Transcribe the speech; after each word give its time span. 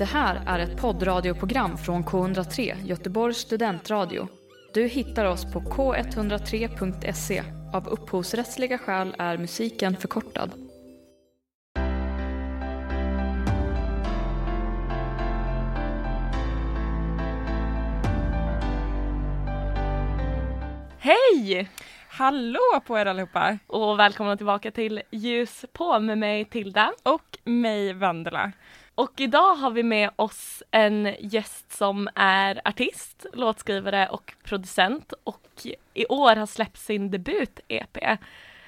Det 0.00 0.06
här 0.06 0.42
är 0.46 0.58
ett 0.58 0.80
poddradioprogram 0.80 1.78
från 1.78 2.04
K103, 2.04 2.86
Göteborgs 2.86 3.38
studentradio. 3.38 4.28
Du 4.74 4.86
hittar 4.86 5.24
oss 5.24 5.52
på 5.52 5.60
k103.se. 5.60 7.42
Av 7.72 7.88
upphovsrättsliga 7.88 8.78
skäl 8.78 9.14
är 9.18 9.38
musiken 9.38 9.96
förkortad. 9.96 10.52
Hej! 20.98 21.68
Hallå 22.08 22.80
på 22.86 22.98
er 22.98 23.06
allihopa! 23.06 23.58
Och 23.66 23.98
välkomna 23.98 24.36
tillbaka 24.36 24.70
till 24.70 25.02
Ljus 25.10 25.64
på 25.72 25.98
med 26.00 26.18
mig 26.18 26.44
Tilda. 26.44 26.92
Och 27.02 27.38
mig 27.44 27.92
Vendela. 27.92 28.52
Och 29.00 29.20
idag 29.20 29.54
har 29.54 29.70
vi 29.70 29.82
med 29.82 30.10
oss 30.16 30.62
en 30.70 31.14
gäst 31.20 31.72
som 31.72 32.08
är 32.14 32.60
artist, 32.64 33.26
låtskrivare 33.32 34.08
och 34.08 34.34
producent 34.44 35.12
och 35.24 35.66
i 35.94 36.06
år 36.06 36.36
har 36.36 36.46
släppt 36.46 36.78
sin 36.78 37.10
debut-EP. 37.10 38.18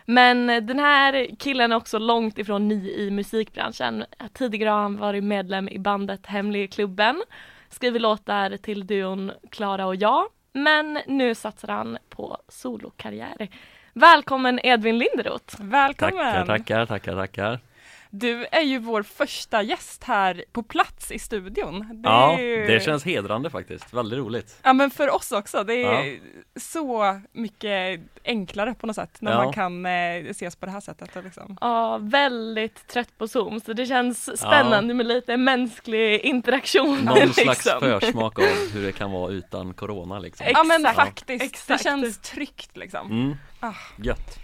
Men 0.05 0.47
den 0.47 0.79
här 0.79 1.29
killen 1.39 1.73
är 1.73 1.77
också 1.77 1.99
långt 1.99 2.39
ifrån 2.39 2.69
ny 2.69 2.91
i 2.91 3.11
musikbranschen. 3.11 4.05
Tidigare 4.33 4.71
har 4.71 4.83
han 4.83 4.97
varit 4.97 5.25
medlem 5.25 5.69
i 5.69 5.79
bandet 5.79 6.27
Hemliga 6.27 6.69
klubben, 6.69 7.23
skriver 7.69 8.01
låtar 8.01 8.57
till 8.57 8.87
duon 8.87 9.33
Klara 9.51 9.87
och 9.87 9.97
jag 9.97 10.25
men 10.53 10.99
nu 11.07 11.35
satsar 11.35 11.69
han 11.69 11.99
på 12.09 12.39
solokarriär. 12.49 13.49
Välkommen 13.93 14.61
Edvin 14.63 14.99
Linderoth! 14.99 15.63
Välkommen! 15.63 16.47
Tackar, 16.47 16.47
tackar, 16.47 16.87
tackar, 16.87 17.15
tackar. 17.15 17.72
Du 18.11 18.47
är 18.47 18.63
ju 18.63 18.79
vår 18.79 19.03
första 19.03 19.63
gäst 19.63 20.05
här 20.05 20.45
på 20.53 20.63
plats 20.63 21.13
i 21.13 21.19
studion. 21.19 22.03
Det 22.03 22.09
ja, 22.09 22.41
ju... 22.41 22.67
det 22.67 22.85
känns 22.85 23.05
hedrande 23.05 23.51
faktiskt. 23.51 23.95
Väldigt 23.95 24.19
roligt. 24.19 24.59
Ja, 24.63 24.73
men 24.73 24.91
för 24.91 25.15
oss 25.15 25.33
också. 25.33 25.65
Det 25.65 25.75
är 25.75 26.05
ja. 26.05 26.21
så 26.57 27.21
mycket 27.33 28.01
enklare 28.25 28.75
på 28.75 28.87
något 28.87 28.97
sätt 28.97 29.17
när 29.21 29.33
ja. 29.33 29.45
man 29.45 29.53
kan 29.53 29.87
eh, 29.87 30.31
ses 30.31 30.57
på 30.57 30.67
det 30.67 30.73
här 30.73 30.81
sättet. 30.81 31.25
Liksom. 31.25 31.57
Ja, 31.61 31.99
väldigt 31.99 32.87
trött 32.87 33.19
på 33.19 33.29
Zoom 33.29 33.61
så 33.61 33.73
det 33.73 33.87
känns 33.87 34.39
spännande 34.39 34.93
ja. 34.93 34.95
med 34.95 35.07
lite 35.07 35.37
mänsklig 35.37 36.21
interaktion. 36.21 36.99
Någon 36.99 37.19
liksom. 37.19 37.43
slags 37.43 37.63
försmak 37.81 38.39
av 38.39 38.45
hur 38.73 38.87
det 38.87 38.93
kan 38.93 39.11
vara 39.11 39.33
utan 39.33 39.75
corona 39.75 40.19
liksom. 40.19 40.47
Ja 40.51 40.65
men 40.65 40.95
faktiskt, 40.95 41.45
Exakt. 41.45 41.69
det 41.69 41.85
känns 41.85 42.19
tryggt 42.19 42.77
liksom. 42.77 43.11
Mm. 43.11 43.37
Ah. 43.61 43.75
Gött. 43.97 44.42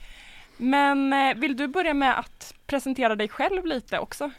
Men 0.59 1.12
eh, 1.12 1.34
vill 1.37 1.56
du 1.56 1.69
börja 1.69 1.95
med 1.95 2.19
att 2.19 2.55
presentera 2.67 3.17
dig 3.17 3.28
själv 3.28 3.67
lite 3.67 3.98
också? 3.98 4.31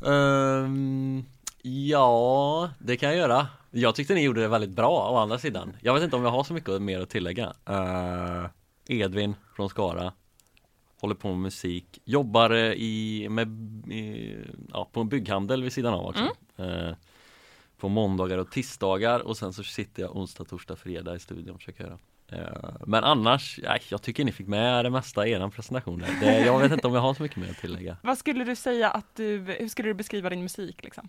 Um, 0.00 1.24
ja, 1.62 2.70
det 2.78 2.96
kan 2.96 3.08
jag 3.08 3.18
göra. 3.18 3.46
Jag 3.70 3.94
tyckte 3.94 4.14
ni 4.14 4.24
gjorde 4.24 4.40
det 4.40 4.48
väldigt 4.48 4.70
bra 4.70 5.10
å 5.12 5.16
andra 5.16 5.38
sidan. 5.38 5.76
Jag 5.80 5.94
vet 5.94 6.02
inte 6.02 6.16
om 6.16 6.24
jag 6.24 6.30
har 6.30 6.44
så 6.44 6.54
mycket 6.54 6.82
mer 6.82 7.00
att 7.00 7.10
tillägga. 7.10 7.52
Uh, 7.70 8.46
Edvin 8.88 9.34
från 9.56 9.68
Skara. 9.68 10.12
Håller 11.00 11.14
på 11.14 11.28
med 11.28 11.38
musik. 11.38 12.00
Jobbar 12.04 12.54
i, 12.54 13.26
med, 13.30 13.48
i, 13.92 14.36
ja, 14.72 14.88
på 14.92 15.00
en 15.00 15.08
bygghandel 15.08 15.62
vid 15.62 15.72
sidan 15.72 15.94
av 15.94 16.06
också. 16.06 16.28
Mm. 16.56 16.70
Uh, 16.70 16.94
på 17.78 17.88
måndagar 17.88 18.38
och 18.38 18.50
tisdagar 18.50 19.20
och 19.20 19.36
sen 19.36 19.52
så 19.52 19.62
sitter 19.62 20.02
jag 20.02 20.16
onsdag, 20.16 20.44
torsdag, 20.44 20.76
fredag 20.76 21.14
i 21.14 21.18
studion 21.18 21.54
och 21.54 21.60
försöker 21.60 21.84
göra 21.84 21.98
Eh, 21.98 22.09
men 22.86 23.04
annars, 23.04 23.60
jag 23.88 24.02
tycker 24.02 24.24
ni 24.24 24.32
fick 24.32 24.46
med 24.46 24.84
det 24.84 24.90
mesta 24.90 25.26
i 25.26 25.32
er 25.32 25.48
presentation. 25.48 26.04
Det, 26.20 26.40
jag 26.40 26.58
vet 26.58 26.72
inte 26.72 26.86
om 26.86 26.94
jag 26.94 27.00
har 27.00 27.14
så 27.14 27.22
mycket 27.22 27.38
mer 27.38 27.50
att 27.50 27.58
tillägga. 27.58 27.96
Vad 28.02 28.18
skulle 28.18 28.44
du 28.44 28.56
säga 28.56 28.90
att 28.90 29.16
du, 29.16 29.56
hur 29.58 29.68
skulle 29.68 29.88
du 29.88 29.94
beskriva 29.94 30.30
din 30.30 30.42
musik 30.42 30.84
liksom? 30.84 31.08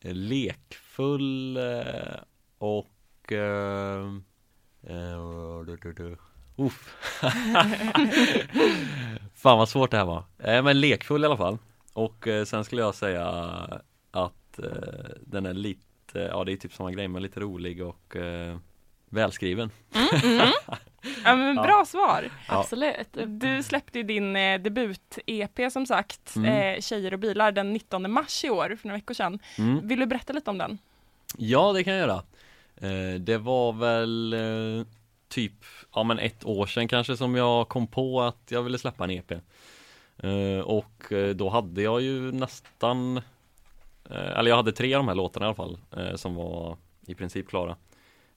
Eh, 0.00 0.14
lekfull 0.14 1.56
eh, 1.56 1.62
och 2.58 3.32
uh, 3.32 3.38
uh, 4.90 6.16
Uff. 6.56 6.96
Fan 9.34 9.58
vad 9.58 9.68
svårt 9.68 9.90
det 9.90 9.96
här 9.96 10.04
var. 10.04 10.24
Eh, 10.38 10.62
men 10.62 10.80
lekfull 10.80 11.22
i 11.22 11.26
alla 11.26 11.36
fall. 11.36 11.58
Och 11.92 12.28
eh, 12.28 12.44
sen 12.44 12.64
skulle 12.64 12.82
jag 12.82 12.94
säga 12.94 13.26
att 14.10 14.58
eh, 14.58 15.10
den 15.20 15.46
är 15.46 15.54
lite, 15.54 16.18
ja 16.18 16.44
det 16.44 16.52
är 16.52 16.56
typ 16.56 16.72
samma 16.72 16.90
grej 16.90 17.08
men 17.08 17.22
lite 17.22 17.40
rolig 17.40 17.82
och 17.82 18.16
Välskriven. 19.10 19.70
Mm, 19.94 20.38
mm. 20.38 20.52
Ja, 21.24 21.36
men 21.36 21.56
bra 21.56 21.78
ja. 21.78 21.84
svar. 21.84 22.30
Absolut. 22.48 23.08
Du 23.26 23.62
släppte 23.62 23.98
ju 23.98 24.04
din 24.04 24.36
eh, 24.36 24.60
debut-EP 24.60 25.70
som 25.70 25.86
sagt, 25.86 26.36
mm. 26.36 26.74
eh, 26.76 26.80
Tjejer 26.80 27.12
och 27.12 27.18
bilar, 27.18 27.52
den 27.52 27.72
19 27.72 28.12
mars 28.12 28.44
i 28.44 28.50
år, 28.50 28.76
för 28.80 28.88
några 28.88 28.98
veckor 28.98 29.14
sedan. 29.14 29.38
Mm. 29.58 29.88
Vill 29.88 30.00
du 30.00 30.06
berätta 30.06 30.32
lite 30.32 30.50
om 30.50 30.58
den? 30.58 30.78
Ja, 31.36 31.72
det 31.72 31.84
kan 31.84 31.92
jag 31.92 32.08
göra. 32.08 32.22
Eh, 32.76 33.20
det 33.20 33.38
var 33.38 33.72
väl 33.72 34.32
eh, 34.32 34.86
typ, 35.28 35.64
ja 35.94 36.02
men 36.02 36.18
ett 36.18 36.44
år 36.44 36.66
sedan 36.66 36.88
kanske 36.88 37.16
som 37.16 37.34
jag 37.34 37.68
kom 37.68 37.86
på 37.86 38.22
att 38.22 38.42
jag 38.48 38.62
ville 38.62 38.78
släppa 38.78 39.04
en 39.04 39.10
EP. 39.10 39.32
Eh, 40.18 40.60
och 40.64 41.12
eh, 41.12 41.34
då 41.34 41.48
hade 41.48 41.82
jag 41.82 42.00
ju 42.00 42.32
nästan, 42.32 43.20
eller 44.10 44.50
jag 44.50 44.56
hade 44.56 44.72
tre 44.72 44.94
av 44.94 44.98
de 44.98 45.08
här 45.08 45.14
låtarna 45.14 45.46
i 45.46 45.48
alla 45.48 45.54
fall, 45.54 45.78
som 46.18 46.34
var 46.34 46.76
i 47.06 47.14
princip 47.14 47.48
klara. 47.48 47.76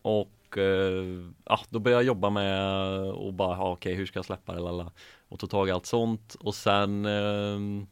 Och 0.02 0.30
eh, 0.58 1.32
ja, 1.46 1.60
då 1.70 1.80
började 1.80 2.04
jag 2.04 2.08
jobba 2.08 2.30
med 2.30 2.80
och 3.12 3.34
bara, 3.34 3.58
ja, 3.58 3.72
okej, 3.72 3.94
hur 3.96 4.06
ska 4.06 4.18
jag 4.18 4.26
släppa 4.26 4.54
det? 4.54 4.60
Lala. 4.60 4.92
Och 5.28 5.40
tog 5.40 5.50
tag 5.50 5.68
i 5.68 5.72
allt 5.72 5.86
sånt 5.86 6.36
och 6.40 6.56
sen 6.56 7.06
eh, 7.06 7.86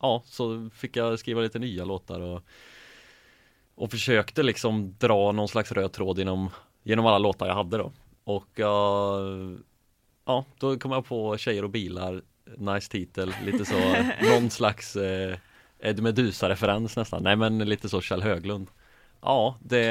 ja, 0.00 0.22
så 0.24 0.70
fick 0.74 0.96
jag 0.96 1.18
skriva 1.18 1.40
lite 1.40 1.58
nya 1.58 1.84
låtar 1.84 2.20
och 2.20 2.42
och 3.76 3.90
försökte 3.90 4.42
liksom 4.42 4.94
dra 4.98 5.32
någon 5.32 5.48
slags 5.48 5.72
röd 5.72 5.92
tråd 5.92 6.18
genom, 6.18 6.50
genom 6.82 7.06
alla 7.06 7.18
låtar 7.18 7.46
jag 7.46 7.54
hade 7.54 7.78
då. 7.78 7.92
Och 8.24 8.48
jag, 8.54 9.58
ja, 10.24 10.44
då 10.58 10.78
kom 10.78 10.92
jag 10.92 11.06
på 11.06 11.36
Tjejer 11.36 11.64
och 11.64 11.70
bilar, 11.70 12.22
nice 12.56 12.90
titel, 12.90 13.34
lite 13.44 13.64
så, 13.64 13.74
någon 14.30 14.50
slags 14.50 14.96
eh, 14.96 15.36
Ed 15.78 16.02
Medusa-referens 16.02 16.96
nästan, 16.96 17.22
nej 17.22 17.36
men 17.36 17.58
lite 17.58 17.88
så 17.88 18.00
Kjell 18.00 18.22
Höglund. 18.22 18.68
Ja, 19.20 19.56
det 19.60 19.86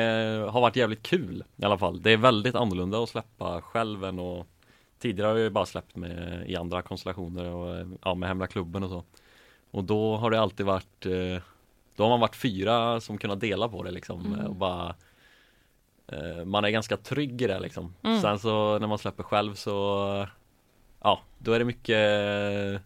har 0.49 0.61
varit 0.61 0.75
jävligt 0.75 1.03
kul 1.03 1.43
i 1.57 1.65
alla 1.65 1.77
fall. 1.77 2.01
Det 2.01 2.11
är 2.11 2.17
väldigt 2.17 2.55
annorlunda 2.55 3.03
att 3.03 3.09
släppa 3.09 3.61
själv 3.61 4.03
än 4.03 4.19
och 4.19 4.47
Tidigare 4.99 5.27
har 5.27 5.37
jag 5.37 5.51
bara 5.51 5.65
släppt 5.65 5.95
med 5.95 6.49
i 6.49 6.55
andra 6.55 6.81
konstellationer 6.81 7.45
och 7.45 7.87
ja, 8.03 8.15
med 8.15 8.29
Hemla 8.29 8.47
klubben 8.47 8.83
och 8.83 8.89
så. 8.89 9.03
Och 9.71 9.83
då 9.83 10.17
har 10.17 10.31
det 10.31 10.39
alltid 10.39 10.65
varit 10.65 11.05
eh, 11.05 11.41
Då 11.95 12.03
har 12.03 12.09
man 12.09 12.19
varit 12.19 12.35
fyra 12.35 13.01
som 13.01 13.17
kunnat 13.17 13.39
dela 13.39 13.69
på 13.69 13.83
det 13.83 13.91
liksom 13.91 14.33
mm. 14.33 14.45
och 14.45 14.55
bara 14.55 14.95
eh, 16.07 16.45
Man 16.45 16.65
är 16.65 16.69
ganska 16.69 16.97
trygg 16.97 17.41
i 17.41 17.47
det 17.47 17.59
liksom. 17.59 17.93
Mm. 18.03 18.21
Sen 18.21 18.39
så 18.39 18.79
när 18.79 18.87
man 18.87 18.97
släpper 18.97 19.23
själv 19.23 19.53
så 19.53 20.27
Ja, 21.03 21.19
då 21.37 21.51
är 21.51 21.59
det 21.59 21.65
mycket 21.65 22.81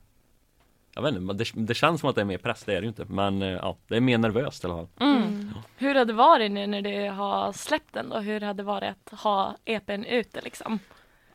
jag 1.04 1.12
vet 1.12 1.22
inte, 1.22 1.34
det, 1.34 1.52
det 1.56 1.74
känns 1.74 2.02
som 2.02 2.10
att 2.10 2.16
det 2.16 2.22
är 2.22 2.26
mer 2.26 2.38
press, 2.38 2.64
det 2.64 2.72
är 2.72 2.76
det 2.76 2.82
ju 2.82 2.88
inte 2.88 3.06
men 3.06 3.42
eh, 3.42 3.50
ja, 3.50 3.78
det 3.88 3.96
är 3.96 4.02
mer 4.02 4.18
nervöst 4.18 4.64
i 4.64 4.68
alla 4.68 4.76
fall. 4.76 4.88
Mm. 5.00 5.24
Mm. 5.24 5.54
Hur 5.78 5.96
har 5.96 6.06
det 6.06 6.14
varit 6.14 6.52
nu 6.52 6.68
när 6.68 6.82
du 6.82 7.10
har 7.10 7.54
släppt 7.54 7.94
den 7.94 8.10
då? 8.10 8.20
Hur 8.20 8.42
har 8.42 8.54
det 8.54 8.64
varit 8.64 8.96
att 9.12 9.20
ha 9.20 9.56
EPn 9.66 10.04
ute 10.04 10.42
liksom? 10.42 10.80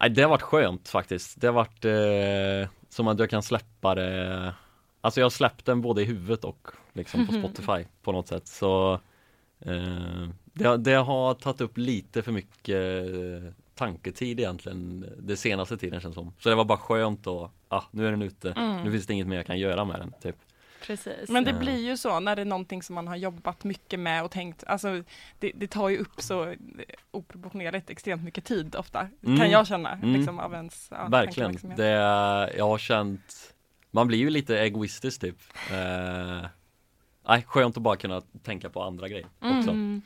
Nej, 0.01 0.11
det 0.11 0.23
har 0.23 0.31
varit 0.31 0.43
skönt 0.43 0.89
faktiskt. 0.89 1.41
Det 1.41 1.47
har 1.47 1.55
varit 1.55 1.85
eh, 1.85 2.71
som 2.89 3.09
att 3.09 3.19
jag 3.19 3.31
kan 3.31 3.43
släppa 3.43 3.95
det 3.95 4.55
Alltså 5.05 5.21
jag 5.21 5.25
har 5.25 5.31
släppt 5.31 5.65
den 5.65 5.81
både 5.81 6.03
i 6.03 6.05
huvudet 6.05 6.45
och 6.45 6.69
liksom 6.93 7.27
på 7.27 7.33
Spotify 7.33 7.87
på 8.03 8.13
något 8.13 8.29
sätt 8.29 8.49
så 8.49 8.93
eh, 9.61 10.29
det, 10.45 10.77
det, 10.77 10.95
har 10.95 11.35
tagit 11.35 11.61
upp 11.61 11.79
lite 11.79 12.23
för 12.23 12.33
mycket 12.33 13.05
tanketid 13.75 14.41
egentligen 14.41 15.07
det 15.19 15.37
senaste 15.37 15.77
tiden 15.77 16.01
känns 16.01 16.15
som. 16.15 16.33
Så 16.39 16.49
det 16.49 16.55
var 16.55 16.65
bara 16.65 16.79
skönt 16.79 17.27
och 17.27 17.51
ah, 17.69 17.83
nu 17.91 18.07
är 18.07 18.11
den 18.11 18.23
ute. 18.23 18.51
Mm. 18.51 18.85
Nu 18.85 18.91
finns 18.91 19.07
det 19.07 19.13
inget 19.13 19.27
mer 19.27 19.37
jag 19.37 19.47
kan 19.47 19.59
göra 19.59 19.85
med 19.85 20.01
den. 20.01 20.13
Typ. 20.23 20.37
Precis. 20.87 21.29
Men 21.29 21.45
det 21.45 21.53
blir 21.53 21.79
ju 21.79 21.97
så 21.97 22.21
när 22.21 22.37
det 22.37 22.43
är 22.43 22.47
någonting 22.47 22.83
som 22.83 22.95
man 22.95 23.09
har 23.09 23.17
jobbat 23.17 23.65
mycket 23.65 24.01
med 24.01 24.25
och 24.25 24.31
tänkt, 24.31 24.65
alltså 24.67 25.03
det, 25.39 25.53
det 25.55 25.67
tar 25.67 25.89
ju 25.89 25.99
upp 25.99 26.21
så 26.21 26.55
oproportionerligt 27.11 27.91
extremt 27.91 28.23
mycket 28.23 28.45
tid 28.45 28.77
ofta, 28.77 29.09
mm. 29.27 29.39
kan 29.39 29.51
jag 29.51 29.67
känna. 29.67 29.93
Mm. 29.93 30.13
Liksom, 30.13 30.39
av 30.39 30.55
ens, 30.55 30.89
ja, 30.91 31.09
Verkligen. 31.09 31.59
Det, 31.77 31.91
jag 32.57 32.69
har 32.69 32.79
känt, 32.79 33.55
man 33.91 34.07
blir 34.07 34.19
ju 34.19 34.31
lite 34.31 34.59
egoistisk 34.59 35.21
typ. 35.21 35.37
Eh, 35.71 36.47
nej, 37.29 37.45
skönt 37.47 37.77
att 37.77 37.83
bara 37.83 37.97
kunna 37.97 38.21
tänka 38.43 38.71
på 38.71 38.83
andra 38.83 39.09
grejer 39.09 39.27
också. 39.39 39.71
Mm. 39.71 40.03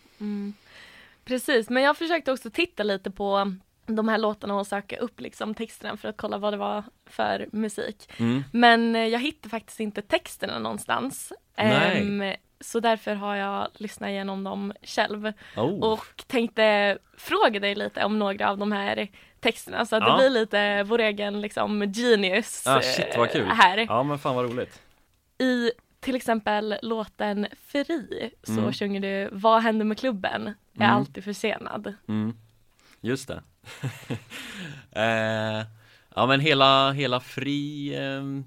Precis, 1.29 1.71
men 1.71 1.83
jag 1.83 1.97
försökte 1.97 2.33
också 2.33 2.51
titta 2.51 2.83
lite 2.83 3.11
på 3.11 3.53
de 3.87 4.09
här 4.09 4.19
låtarna 4.19 4.55
och 4.55 4.67
söka 4.67 4.97
upp 4.97 5.21
liksom 5.21 5.55
texterna 5.55 5.97
för 5.97 6.09
att 6.09 6.17
kolla 6.17 6.39
vad 6.39 6.53
det 6.53 6.57
var 6.57 6.85
för 7.07 7.49
musik. 7.53 8.11
Mm. 8.17 8.45
Men 8.53 8.97
eh, 8.97 9.07
jag 9.07 9.21
hittade 9.21 9.49
faktiskt 9.49 9.81
inte 9.81 10.03
texterna 10.03 10.59
någonstans. 10.59 11.33
Um, 12.01 12.33
så 12.61 12.81
därför 12.81 13.15
har 13.15 13.37
jag 13.37 13.69
lyssnat 13.75 14.09
igenom 14.09 14.45
dem 14.45 14.73
själv 14.83 15.33
oh. 15.57 15.93
och 15.93 16.25
tänkte 16.27 16.99
fråga 17.17 17.61
dig 17.61 17.75
lite 17.75 18.05
om 18.05 18.19
några 18.19 18.51
av 18.51 18.59
de 18.59 18.73
här 18.73 19.09
texterna 19.41 19.87
så 19.87 19.97
att 19.97 20.03
ja. 20.03 20.11
det 20.11 20.17
blir 20.17 20.31
lite 20.31 20.83
vår 20.83 20.99
egen 20.99 21.41
liksom 21.41 21.93
genius 21.93 22.67
ah, 22.67 22.81
shit, 22.81 23.17
vad 23.17 23.31
kul. 23.31 23.47
här. 23.47 23.79
Ja 23.79 24.03
men 24.03 24.19
fan 24.19 24.37
vad 24.37 24.45
roligt. 24.45 24.83
I 25.39 25.71
till 26.01 26.17
exempel 26.17 26.77
låten 26.83 27.47
Fri 27.67 28.31
så 28.43 28.53
Mm. 28.53 28.73
sjunger 28.73 29.01
du 29.01 29.29
Vad 29.33 29.63
händer 29.63 29.85
med 29.85 29.99
klubben? 29.99 30.55
Är 30.79 30.85
Mm. 30.85 30.97
alltid 30.97 31.25
försenad. 31.25 31.95
Mm. 32.09 32.35
Just 33.01 33.29
det. 33.29 33.43
eh, 34.93 35.67
ja 36.15 36.27
men 36.27 36.41
hela, 36.41 36.93
hela 36.93 37.21
fri 37.21 37.95
ehm, 37.97 38.45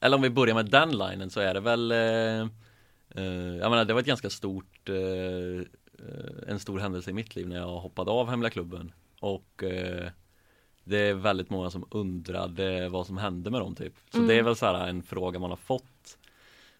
Eller 0.00 0.16
om 0.16 0.22
vi 0.22 0.30
börjar 0.30 0.54
med 0.54 0.66
den 0.70 0.98
linen 0.98 1.30
så 1.30 1.40
är 1.40 1.54
det 1.54 1.60
väl 1.60 1.92
eh, 1.92 2.48
eh, 3.24 3.56
Jag 3.60 3.70
menar 3.70 3.84
det 3.84 3.92
var 3.92 4.00
ett 4.00 4.06
ganska 4.06 4.30
stort 4.30 4.88
eh, 4.88 4.96
eh, 4.96 6.48
En 6.48 6.58
stor 6.60 6.78
händelse 6.78 7.10
i 7.10 7.14
mitt 7.14 7.36
liv 7.36 7.48
när 7.48 7.56
jag 7.56 7.66
hoppade 7.80 8.10
av 8.10 8.28
Hemliga 8.30 8.50
klubben 8.50 8.92
Och 9.20 9.62
eh, 9.62 10.08
Det 10.84 10.96
är 10.98 11.14
väldigt 11.14 11.50
många 11.50 11.70
som 11.70 11.86
undrade 11.90 12.88
vad 12.88 13.06
som 13.06 13.18
hände 13.18 13.50
med 13.50 13.60
dem 13.60 13.74
typ 13.74 13.94
Så 14.10 14.16
Mm. 14.18 14.28
det 14.28 14.34
är 14.34 14.42
väl 14.42 14.56
så 14.56 14.66
här 14.66 14.88
en 14.88 15.02
fråga 15.02 15.38
man 15.38 15.50
har 15.50 15.56
fått 15.56 16.18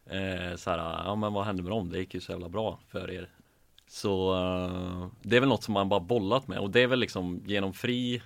eh, 0.07 0.57
så 0.57 0.71
här, 0.71 0.79
ja 1.05 1.15
men 1.15 1.33
vad 1.33 1.45
hände 1.45 1.63
med 1.63 1.73
dem? 1.73 1.91
Det 1.91 1.99
gick 1.99 2.15
ju 2.15 2.21
så 2.21 2.33
jävla 2.33 2.49
bra 2.49 2.79
för 2.89 3.11
er 3.11 3.29
så 3.93 4.35
eh, 4.35 5.07
det 5.23 5.37
är 5.37 5.41
väl 5.41 5.49
något 5.49 5.63
som 5.63 5.75
man 5.75 5.89
bara 5.89 6.01
bollat 6.01 6.49
med. 6.49 6.59
Och 6.59 6.71
det 6.71 6.81
är 6.81 6.87
väl 6.87 6.99
liksom 6.99 7.43
genom 7.47 7.73
fri 7.73 8.23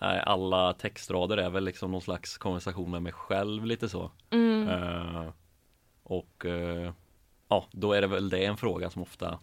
eh, 0.00 0.22
Alla 0.28 0.72
textrader 0.72 1.36
är 1.36 1.50
väl 1.50 1.64
liksom 1.64 1.90
någon 1.90 2.00
slags 2.00 2.38
konversation 2.38 2.90
med 2.90 3.02
mig 3.02 3.12
själv 3.12 3.66
lite 3.66 3.88
så. 3.88 4.10
Mm. 4.30 4.68
Eh, 4.68 5.28
Och 6.02 6.46
eh, 6.46 6.92
ja, 7.48 7.66
då 7.72 7.92
är 7.92 8.00
det 8.00 8.06
väl 8.06 8.28
det 8.28 8.44
en 8.44 8.56
fråga 8.56 8.90
som 8.90 9.02
ofta 9.02 9.38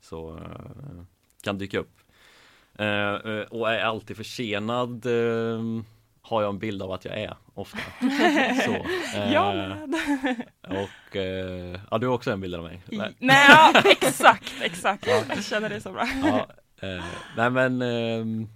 så 0.00 0.36
eh, 0.36 1.02
kan 1.42 1.58
dyka 1.58 1.78
upp. 1.78 1.98
Och 3.50 3.70
är 3.70 3.80
alltid 3.80 4.16
försenad 4.16 5.06
har 6.22 6.42
jag 6.42 6.48
en 6.48 6.58
bild 6.58 6.82
av 6.82 6.92
att 6.92 7.04
jag 7.04 7.18
är 7.20 7.36
ofta 7.54 7.78
så, 8.64 8.72
eh, 9.18 9.32
Jag 9.32 9.56
med. 9.56 9.94
Och 10.62 11.16
eh, 11.16 11.80
ja, 11.90 11.98
du 11.98 12.06
har 12.06 12.14
också 12.14 12.30
en 12.32 12.40
bild 12.40 12.54
av 12.54 12.62
mig 12.64 12.82
I- 12.90 12.96
Nej, 13.18 13.46
ja, 13.48 13.72
exakt, 13.84 14.52
exakt. 14.62 15.06
Ja. 15.06 15.22
Jag 15.28 15.44
känner 15.44 15.68
det 15.68 15.80
så 15.80 15.92
bra. 15.92 16.08
ja, 16.24 16.46
eh, 16.88 17.04
nej 17.36 17.50
men 17.50 17.82
ehm, 17.82 18.48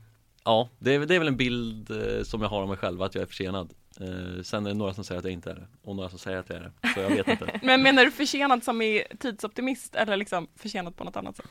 Ja, 0.45 0.69
det 0.79 0.95
är, 0.95 1.07
det 1.07 1.15
är 1.15 1.19
väl 1.19 1.29
en 1.29 1.37
bild 1.37 1.91
eh, 1.91 2.23
som 2.25 2.43
jag 2.43 2.49
har 2.49 2.63
av 2.63 2.69
mig 2.69 2.77
själv 2.77 3.03
att 3.03 3.15
jag 3.15 3.23
är 3.23 3.27
försenad 3.27 3.73
eh, 4.01 4.43
Sen 4.43 4.67
är 4.67 4.71
det 4.71 4.77
några 4.77 4.95
som 4.95 5.05
säger 5.05 5.19
att 5.19 5.25
jag 5.25 5.33
inte 5.33 5.51
är 5.51 5.55
det 5.55 5.67
och 5.83 5.97
några 5.97 6.09
som 6.09 6.19
säger 6.19 6.39
att 6.39 6.49
jag 6.49 6.59
är 6.59 6.63
det 6.83 6.89
Så 6.95 7.01
jag 7.01 7.09
vet 7.11 7.29
inte 7.29 7.61
Men 7.63 7.83
menar 7.83 8.05
du 8.05 8.11
försenad 8.11 8.65
som 8.65 8.83
i 8.83 9.05
tidsoptimist 9.21 9.95
eller 9.95 10.17
liksom 10.17 10.49
försenad 10.57 10.97
på 10.97 11.05
något 11.05 11.17
annat 11.17 11.37
sätt? 11.37 11.47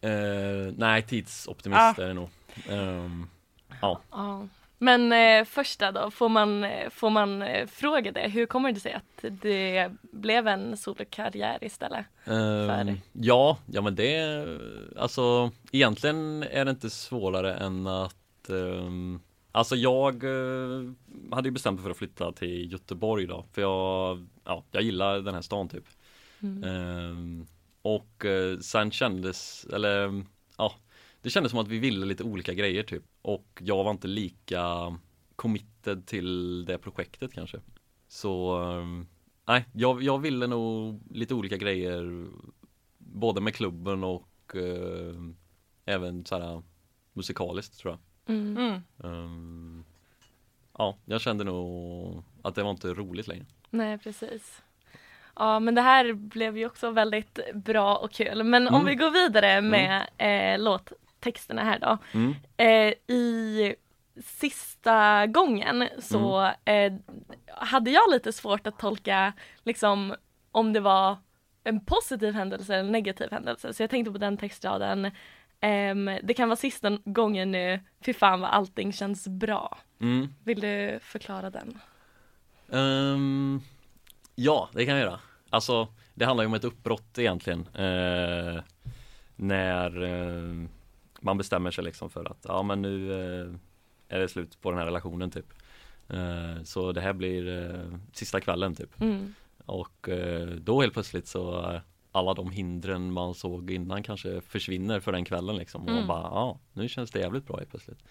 eh, 0.00 0.10
Nej, 0.76 1.02
tidsoptimist 1.02 1.80
Ah. 1.80 1.94
är 2.02 2.06
det 2.08 2.14
nog 2.14 2.28
Ehm, 2.68 3.28
Ja, 3.80 4.00
Ja. 4.10 4.48
Men 4.78 5.12
eh, 5.12 5.44
första 5.44 5.92
då, 5.92 6.10
får 6.10 6.28
man, 6.28 6.64
eh, 6.64 6.90
får 6.90 7.10
man 7.10 7.42
eh, 7.42 7.66
fråga 7.66 8.12
det? 8.12 8.28
Hur 8.28 8.46
kommer 8.46 8.72
det 8.72 8.80
sig 8.80 8.92
att 8.92 9.24
det 9.42 9.90
blev 10.02 10.48
en 10.48 10.76
solokarriär 10.76 11.64
istället? 11.64 12.06
Dig? 12.86 13.02
ja, 13.12 13.58
ja 13.66 13.82
men 13.82 13.94
det 13.94 14.46
Alltså 14.96 15.50
egentligen 15.72 16.42
är 16.42 16.64
det 16.64 16.70
inte 16.70 16.90
svårare 16.90 17.54
än 17.54 17.86
att 17.86 18.48
ehm, 18.48 19.20
Alltså 19.52 19.76
jag 19.76 20.24
eh, 20.24 20.90
hade 21.32 21.48
ju 21.48 21.52
bestämt 21.52 21.74
mig 21.74 21.82
för 21.82 21.90
att 21.90 21.96
flytta 21.96 22.32
till 22.32 22.72
Göteborg 22.72 23.26
då 23.26 23.44
För 23.52 23.62
jag, 23.62 24.26
ja, 24.44 24.64
jag 24.70 24.82
gillar 24.82 25.20
den 25.20 25.34
här 25.34 25.42
stan 25.42 25.68
typ 25.68 25.84
Mm. 26.40 26.64
Ehm, 26.64 27.46
och 27.82 28.24
eh, 28.24 28.58
sen 28.58 28.90
kändes, 28.90 29.66
eller 29.72 30.24
det 31.26 31.30
kändes 31.30 31.50
som 31.50 31.58
att 31.60 31.68
vi 31.68 31.78
ville 31.78 32.06
lite 32.06 32.24
olika 32.24 32.54
grejer 32.54 32.82
typ. 32.82 33.02
Och 33.22 33.46
jag 33.64 33.84
var 33.84 33.90
inte 33.90 34.08
lika 34.08 34.62
committed 35.36 36.06
till 36.06 36.64
det 36.64 36.78
projektet 36.78 37.32
kanske. 37.32 37.58
Så, 38.08 38.56
ehm, 38.62 39.06
nej, 39.46 39.64
jag, 39.72 40.02
jag 40.02 40.18
ville 40.18 40.46
nog 40.46 41.00
lite 41.10 41.34
olika 41.34 41.56
grejer. 41.56 42.26
Både 42.98 43.40
med 43.40 43.54
klubben 43.54 44.04
och 44.04 44.56
eh, 44.56 45.14
även 45.84 46.24
såhär 46.24 46.62
musikaliskt 47.12 47.78
tror 47.78 47.92
jag. 48.26 48.36
Mm. 48.36 48.56
Mm. 48.56 48.80
Ehm, 49.04 49.84
ja, 50.78 50.96
jag 51.04 51.20
kände 51.20 51.44
nog 51.44 52.22
att 52.42 52.54
det 52.54 52.62
var 52.62 52.70
inte 52.70 52.88
roligt 52.94 53.28
längre. 53.28 53.46
Nej, 53.70 53.98
precis. 53.98 54.62
Ja, 55.36 55.60
men 55.60 55.74
det 55.74 55.80
här 55.82 56.12
blev 56.12 56.58
ju 56.58 56.66
också 56.66 56.90
väldigt 56.90 57.38
bra 57.54 57.96
och 57.96 58.12
kul. 58.12 58.42
Men 58.44 58.68
om 58.68 58.74
Mm. 58.74 58.86
vi 58.86 58.94
går 58.94 59.10
vidare 59.10 59.60
med 59.60 60.08
eh, 60.18 60.58
låttexterna 61.16 61.64
här 61.64 61.78
då. 61.78 61.98
Mm. 62.12 62.34
Eh, 62.56 63.14
I 63.16 63.74
sista 64.24 65.26
gången 65.26 65.88
så 65.98 66.52
eh, 66.64 66.92
hade 67.46 67.90
jag 67.90 68.10
lite 68.10 68.32
svårt 68.32 68.66
att 68.66 68.78
tolka 68.78 69.32
liksom 69.64 70.14
om 70.52 70.72
det 70.72 70.80
var 70.80 71.16
en 71.64 71.84
positiv 71.84 72.34
händelse 72.34 72.74
eller 72.74 72.84
en 72.84 72.92
negativ 72.92 73.30
händelse. 73.30 73.72
Så 73.74 73.82
jag 73.82 73.90
tänkte 73.90 74.12
på 74.12 74.18
den 74.18 74.36
textraden. 74.36 75.10
ehm, 75.60 76.10
det 76.22 76.34
kan 76.34 76.48
vara 76.48 76.56
sista 76.56 76.98
gången 77.04 77.50
nu, 77.52 77.80
fy 78.00 78.12
fan 78.12 78.40
vad 78.40 78.50
allting 78.50 78.92
känns 78.92 79.28
bra. 79.28 79.78
Mm. 80.00 80.28
Vill 80.44 80.60
du 80.60 80.98
förklara 81.02 81.50
den? 81.50 81.78
Ehm, 82.72 83.60
ja, 84.34 84.68
det 84.72 84.86
kan 84.86 84.96
jag 84.96 85.04
göra. 85.06 85.20
Alltså, 85.50 85.88
det 86.14 86.24
handlar 86.24 86.44
ju 86.44 86.48
om 86.48 86.54
ett 86.54 86.64
uppbrott 86.64 87.18
egentligen. 87.18 87.68
Eh, 87.74 88.62
när 89.36 90.02
eh, 90.02 90.68
man 91.26 91.38
bestämmer 91.38 91.70
sig 91.70 91.84
liksom 91.84 92.10
för 92.10 92.30
att, 92.30 92.44
ja 92.48 92.62
men 92.62 92.82
nu 92.82 93.12
eh, 93.12 93.50
är 94.08 94.18
det 94.18 94.28
slut 94.28 94.60
på 94.60 94.70
den 94.70 94.78
här 94.78 94.86
relationen 94.86 95.30
typ. 95.30 95.46
Eh, 96.08 96.62
så 96.64 96.92
det 96.92 97.00
här 97.00 97.12
blir 97.12 97.48
eh, 97.64 97.98
sista 98.12 98.40
kvällen 98.40 98.74
typ. 98.74 99.00
Mm. 99.00 99.34
Och 99.66 100.08
eh, 100.08 100.46
då 100.46 100.80
helt 100.80 100.92
plötsligt 100.92 101.26
så 101.26 101.72
alla 102.12 102.34
de 102.34 102.50
hindren 102.50 103.12
man 103.12 103.34
såg 103.34 103.70
innan 103.70 104.02
kanske 104.02 104.40
försvinner 104.40 105.00
för 105.00 105.12
den 105.12 105.24
kvällen 105.24 105.56
liksom. 105.56 105.80
Och 105.80 105.86
man 105.86 105.96
Mm. 105.96 106.08
bara, 106.08 106.22
ja 106.22 106.58
nu 106.72 106.88
känns 106.88 107.10
det 107.10 107.18
jävligt 107.20 107.46
bra 107.46 107.56
helt 107.56 107.70
plötsligt. 107.70 108.04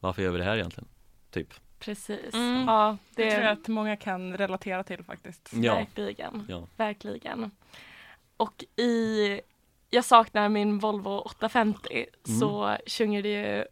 Varför 0.00 0.22
gör 0.22 0.30
vi 0.30 0.38
det 0.38 0.44
här 0.44 0.56
egentligen? 0.56 0.88
Typ. 1.30 1.54
Precis. 1.78 2.34
Mm. 2.34 2.64
Ja, 2.68 2.96
Det 3.14 3.24
det 3.24 3.30
tror 3.30 3.44
jag 3.44 3.52
att 3.52 3.68
många 3.68 3.96
kan 3.96 4.36
relatera 4.36 4.82
till 4.84 5.04
faktiskt. 5.04 5.50
Ja. 5.54 5.74
verkligen. 5.74 6.46
Ja. 6.48 6.66
Verkligen. 6.76 7.50
Och 8.36 8.64
i 8.80 9.40
Jag 9.90 10.04
saknar 10.04 10.48
min 10.48 10.78
Volvo 10.78 11.10
850 11.18 12.06
Mm. 12.28 12.40
så 12.40 12.76
sjunger 12.86 13.22
det 13.22 13.28
ju 13.28 13.64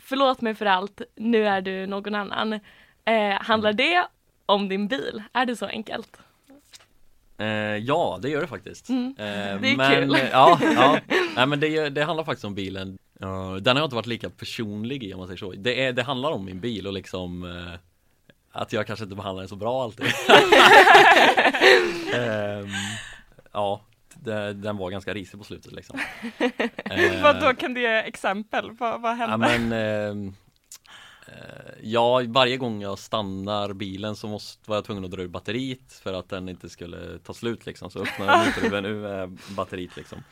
Förlåt 0.00 0.40
mig 0.40 0.54
för 0.54 0.66
allt, 0.66 1.00
nu 1.16 1.46
är 1.46 1.60
du 1.60 1.86
någon 1.86 2.14
annan. 2.14 2.52
Eh, 3.04 3.40
handlar 3.40 3.72
det 3.72 4.06
om 4.46 4.68
din 4.68 4.88
bil? 4.88 5.22
Är 5.32 5.46
det 5.46 5.56
så 5.56 5.66
enkelt? 5.66 6.16
Eh, 7.38 7.46
ja, 7.76 8.18
det 8.22 8.28
gör 8.28 8.40
det 8.40 8.46
faktiskt. 8.46 8.88
Mm. 8.88 9.14
Eh, 9.18 9.24
Det 9.60 9.68
är 9.72 9.76
men, 9.76 9.92
kul. 9.92 10.14
eh, 10.14 10.28
Ja, 10.32 10.58
ja. 10.62 10.98
Nej, 11.36 11.46
men 11.46 11.60
det, 11.60 11.88
det 11.88 12.04
handlar 12.04 12.24
faktiskt 12.24 12.44
om 12.44 12.54
bilen. 12.54 12.98
Uh, 13.22 13.54
den 13.54 13.76
har 13.76 13.80
jag 13.80 13.86
inte 13.86 13.96
varit 13.96 14.06
lika 14.06 14.30
personlig 14.30 15.04
i 15.04 15.12
om 15.14 15.18
man 15.18 15.26
säger 15.28 15.38
så. 15.38 15.52
Det, 15.56 15.84
är, 15.84 15.92
det 15.92 16.02
handlar 16.02 16.30
om 16.30 16.44
min 16.44 16.60
bil 16.60 16.86
och 16.86 16.92
liksom 16.92 17.44
eh, 17.44 17.78
att 18.52 18.72
jag 18.72 18.86
kanske 18.86 19.02
inte 19.04 19.16
behandlar 19.16 19.42
den 19.42 19.48
så 19.48 19.56
bra 19.56 19.82
alltid. 19.84 20.06
Ehm, 22.14 22.68
ja, 23.52 23.80
det, 24.22 24.52
den 24.52 24.76
var 24.76 24.90
ganska 24.90 25.14
risig 25.14 25.38
på 25.38 25.44
slutet 25.44 25.72
liksom. 25.72 26.00
Eh, 26.90 27.22
Vad 27.42 27.58
kan 27.58 27.74
du 27.74 27.80
ge 27.80 27.88
exempel? 27.96 28.70
Vad, 28.70 29.00
vad 29.00 29.12
Ja 29.12 29.16
hände? 29.16 29.36
men 29.36 29.72
ehm, 29.72 30.34
eh, 31.26 31.34
Ja, 31.82 32.22
varje 32.26 32.56
gång 32.56 32.82
jag 32.82 32.98
stannar 32.98 33.72
bilen 33.72 34.16
så 34.16 34.28
måste, 34.28 34.70
var 34.70 34.76
jag 34.76 34.84
tvungen 34.84 35.04
att 35.04 35.10
dra 35.10 35.22
ur 35.22 35.28
batteriet 35.28 35.92
för 35.92 36.12
att 36.12 36.28
den 36.28 36.48
inte 36.48 36.68
skulle 36.68 37.18
ta 37.18 37.34
slut 37.34 37.66
liksom. 37.66 37.90
Så 37.90 38.02
öppnar 38.02 38.26
jag 38.26 38.46
motorhuven 38.46 38.84
ur 38.84 39.20
eh, 39.20 39.26
batteriet 39.56 39.96
liksom. 39.96 40.24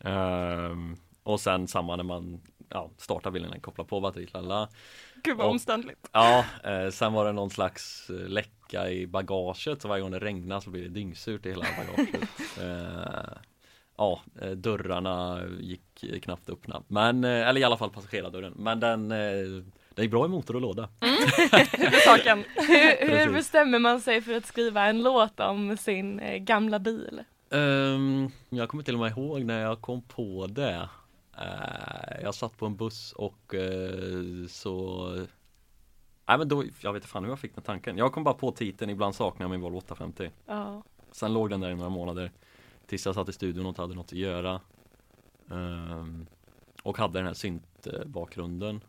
Ehm, 0.00 0.96
och 1.22 1.40
sen 1.40 1.68
samma 1.68 1.96
när 1.96 2.04
man 2.04 2.40
ja, 2.68 2.90
startar 2.96 3.30
bilen, 3.30 3.60
kopplar 3.60 3.84
på 3.84 4.00
batteriet, 4.00 4.32
lalla. 4.32 4.68
Gud 5.22 5.36
vad 5.36 5.46
och- 5.46 5.52
omständligt. 5.52 6.08
Ja, 6.12 6.44
eh, 6.64 6.90
sen 6.90 7.12
var 7.12 7.24
det 7.26 7.32
någon 7.32 7.50
slags 7.50 8.10
eh, 8.10 8.16
läcka 8.28 8.90
i 8.90 9.06
bagaget 9.06 9.82
så 9.82 9.88
varje 9.88 10.02
gång 10.02 10.10
det 10.10 10.18
regnar 10.18 10.60
så 10.60 10.70
blir 10.70 10.82
det 10.82 10.88
dyngsurt 10.88 11.46
i 11.46 11.50
hela 11.50 11.64
bagaget. 11.86 12.22
eh, 12.60 13.32
ja, 13.98 14.20
eh, 14.42 14.50
dörrarna 14.50 15.42
gick 15.60 16.04
knappt 16.22 16.48
att 16.48 16.52
öppna. 16.54 16.82
Men, 16.88 17.24
eh, 17.24 17.48
eller 17.48 17.60
i 17.60 17.64
alla 17.64 17.76
fall 17.76 17.90
passagerardörren. 17.90 18.52
Men 18.56 18.80
den, 18.80 19.12
eh, 19.12 19.18
den 19.94 20.02
gick 20.04 20.10
bra 20.10 20.24
i 20.24 20.28
motor 20.28 20.54
och 20.54 20.60
låda. 20.60 20.88
Huvudsaken. 21.72 22.44
Hur, 22.56 23.00
hur 23.08 23.16
Precis. 23.16 23.32
bestämmer 23.32 23.78
man 23.78 24.00
sig 24.00 24.20
för 24.22 24.34
att 24.36 24.46
skriva 24.46 24.84
en 24.86 25.02
låt 25.02 25.40
om 25.40 25.76
sin 25.76 26.20
gamla 26.44 26.78
bil? 26.78 27.22
Ehm, 27.52 28.30
jag 28.48 28.68
kommer 28.68 28.84
till 28.84 28.94
och 28.94 29.00
med 29.00 29.10
ihåg 29.10 29.44
när 29.44 29.60
jag 29.62 29.80
kom 29.80 30.02
på 30.02 30.46
det. 30.46 30.88
Eh, 31.40 32.22
jag 32.22 32.34
satt 32.34 32.56
på 32.56 32.66
en 32.66 32.76
buss 32.76 33.12
och 33.12 33.54
eh, 33.54 34.46
så 34.48 35.06
Nej 36.26 36.38
men 36.38 36.48
då, 36.48 36.64
jag 36.80 36.92
vet 36.92 37.00
inte 37.00 37.08
fan 37.08 37.24
hur 37.24 37.30
jag 37.30 37.38
fick 37.38 37.54
den 37.54 37.64
tanken. 37.64 37.96
Jag 37.98 38.12
kom 38.12 38.24
bara 38.24 38.34
på 38.34 38.52
titeln, 38.52 38.90
ibland 38.90 39.14
saknar 39.14 39.44
jag 39.44 39.50
min 39.50 39.60
Volvo 39.60 39.76
850. 39.76 40.30
Ja. 40.46 40.82
Sen 41.12 41.32
låg 41.34 41.50
den 41.50 41.60
där 41.60 41.70
i 41.70 41.74
några 41.74 41.90
månader 41.90 42.30
Tills 42.86 43.06
jag 43.06 43.14
satt 43.14 43.28
i 43.28 43.32
studion 43.32 43.64
och 43.66 43.68
inte 43.68 43.80
hade 43.80 43.94
något 43.94 44.06
att 44.06 44.12
göra 44.12 44.60
Ehm, 45.50 46.26
Och 46.82 46.98
hade 46.98 47.18
den 47.18 47.26
här 47.26 47.34
synt-bakgrunden 47.34 48.80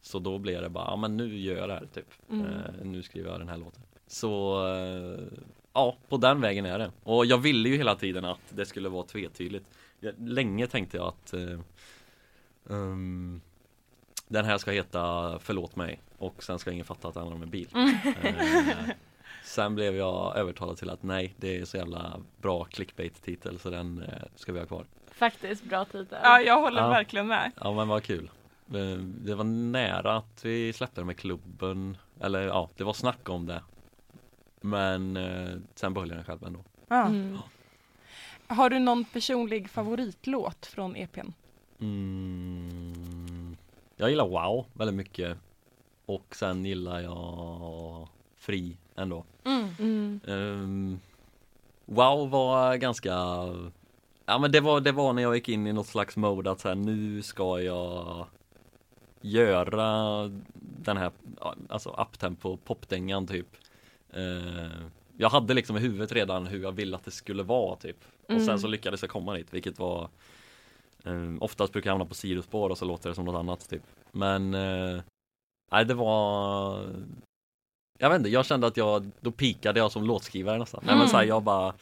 Så 0.00 0.18
då 0.18 0.38
blev 0.38 0.62
det 0.62 0.68
bara, 0.68 0.84
ja 0.84 0.96
men 0.96 1.16
nu 1.16 1.38
gör 1.38 1.56
jag 1.56 1.68
det 1.68 1.74
här 1.74 1.86
typ 1.94 2.06
Mm. 2.30 2.46
Eh, 2.46 2.84
Nu 2.84 3.02
skriver 3.02 3.30
jag 3.30 3.40
den 3.40 3.48
här 3.48 3.56
låten 3.56 3.82
Så 4.06 4.64
eh, 4.74 5.38
ja, 5.72 5.96
på 6.08 6.16
den 6.16 6.40
vägen 6.40 6.66
är 6.66 6.78
det. 6.78 6.90
Och 7.02 7.26
jag 7.26 7.38
ville 7.38 7.68
ju 7.68 7.76
hela 7.76 7.94
tiden 7.94 8.24
att 8.24 8.40
det 8.48 8.66
skulle 8.66 8.88
vara 8.88 9.04
tvetydigt. 9.06 9.66
Länge 10.18 10.66
tänkte 10.66 10.96
jag 10.96 11.06
att 11.06 11.34
uh, 11.34 11.60
um, 12.64 13.40
den 14.28 14.44
här 14.44 14.58
ska 14.58 14.70
heta 14.70 15.38
Förlåt 15.38 15.76
mig 15.76 16.00
och 16.18 16.42
sen 16.42 16.58
ska 16.58 16.70
ingen 16.72 16.84
fatta 16.84 17.08
att 17.08 17.14
det 17.14 17.20
handlar 17.20 17.36
om 17.36 17.42
en 17.42 17.50
bil. 17.50 17.68
Uh, 17.76 18.88
sen 19.44 19.74
blev 19.74 19.96
jag 19.96 20.36
övertalad 20.36 20.76
till 20.76 20.90
att 20.90 21.02
nej, 21.02 21.34
det 21.36 21.58
är 21.58 21.64
så 21.64 21.76
jävla 21.76 22.20
bra 22.40 22.64
clickbait-titel 22.64 23.58
så 23.58 23.70
den 23.70 23.98
uh, 23.98 24.08
ska 24.34 24.52
vi 24.52 24.58
ha 24.58 24.66
kvar. 24.66 24.84
Faktiskt 25.10 25.64
bra 25.64 25.84
titel. 25.84 26.18
Ja, 26.22 26.40
jag 26.40 26.60
håller 26.60 26.82
ja. 26.82 26.88
verkligen 26.88 27.26
med. 27.26 27.52
Ja, 27.60 27.72
men 27.72 27.88
vad 27.88 28.02
kul. 28.02 28.30
Det 28.66 29.34
var 29.34 29.44
nära 29.44 30.16
att 30.16 30.44
vi 30.44 30.72
släppte 30.72 31.00
det 31.00 31.04
med 31.04 31.16
klubben 31.16 31.96
Eller 32.20 32.42
ja, 32.42 32.68
det 32.76 32.84
var 32.84 32.92
snack 32.92 33.28
om 33.28 33.46
det 33.46 33.62
Men 34.60 35.16
eh, 35.16 35.58
sen 35.74 35.94
behöll 35.94 36.08
jag 36.08 36.18
den 36.18 36.24
själv 36.24 36.44
ändå 36.44 36.64
ja. 36.88 37.06
Mm. 37.06 37.38
Har 38.46 38.70
du 38.70 38.78
någon 38.78 39.04
personlig 39.04 39.70
favoritlåt 39.70 40.66
från 40.66 40.96
EPn? 40.96 41.30
Mm, 41.82 43.56
jag 43.96 44.10
gillar 44.10 44.28
Wow 44.28 44.66
väldigt 44.72 44.96
mycket 44.96 45.38
Och 46.06 46.36
sen 46.36 46.64
gillar 46.64 47.00
jag 47.00 48.08
Fri 48.36 48.76
ändå 48.96 49.24
mm. 49.44 49.68
Mm. 49.78 50.20
Um, 50.26 51.00
Wow 51.84 52.30
var 52.30 52.76
ganska 52.76 53.10
Ja 54.26 54.38
men 54.38 54.52
det 54.52 54.60
var, 54.60 54.80
det 54.80 54.92
var 54.92 55.12
när 55.12 55.22
jag 55.22 55.34
gick 55.34 55.48
in 55.48 55.66
i 55.66 55.72
något 55.72 55.86
slags 55.86 56.16
mode 56.16 56.50
att 56.50 56.60
så 56.60 56.68
här, 56.68 56.74
nu 56.74 57.22
ska 57.22 57.60
jag 57.60 58.26
göra 59.20 60.30
den 60.60 60.96
här 60.96 61.10
alltså 61.68 61.90
uptempo 61.90 62.56
popdängan 62.56 63.26
typ 63.26 63.46
eh, 64.10 64.82
Jag 65.16 65.30
hade 65.30 65.54
liksom 65.54 65.76
i 65.76 65.80
huvudet 65.80 66.12
redan 66.12 66.46
hur 66.46 66.62
jag 66.62 66.72
ville 66.72 66.96
att 66.96 67.04
det 67.04 67.10
skulle 67.10 67.42
vara 67.42 67.76
typ 67.76 67.96
och 68.24 68.30
mm. 68.30 68.46
sen 68.46 68.58
så 68.58 68.66
lyckades 68.66 69.02
jag 69.02 69.10
komma 69.10 69.34
dit 69.34 69.54
vilket 69.54 69.78
var 69.78 70.08
eh, 71.04 71.34
Oftast 71.40 71.72
brukar 71.72 71.90
jag 71.90 71.92
hamna 71.92 72.06
på 72.06 72.14
sidospår 72.14 72.70
och 72.70 72.78
så 72.78 72.84
låter 72.84 73.08
det 73.08 73.14
som 73.14 73.24
något 73.24 73.38
annat 73.38 73.68
typ 73.68 73.82
Men 74.12 74.54
eh, 74.54 75.00
Nej 75.72 75.84
det 75.84 75.94
var 75.94 76.78
Jag 77.98 78.10
vet 78.10 78.18
inte, 78.18 78.30
jag 78.30 78.46
kände 78.46 78.66
att 78.66 78.76
jag 78.76 79.10
Då 79.20 79.30
pikade 79.30 79.80
jag 79.80 79.92
som 79.92 80.04
låtskrivare 80.04 80.58
nästan 80.58 80.82
mm. 80.82 80.94
Nej 80.94 80.98
men 80.98 81.08
så 81.08 81.16
här, 81.16 81.24
jag 81.24 81.42
bara 81.42 81.74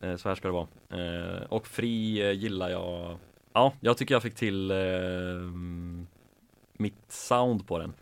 eh, 0.00 0.16
Så 0.16 0.28
här 0.28 0.34
ska 0.34 0.48
det 0.48 0.54
vara 0.54 0.68
eh, 0.88 1.42
Och 1.48 1.66
Fri 1.66 2.22
eh, 2.22 2.32
gillar 2.32 2.70
jag 2.70 3.18
Ja, 3.52 3.72
jag 3.80 3.96
tycker 3.96 4.14
jag 4.14 4.22
fick 4.22 4.34
till 4.34 4.72
mitt 6.78 7.12
sound 7.12 7.66
på 7.66 7.78
den. 7.78 7.92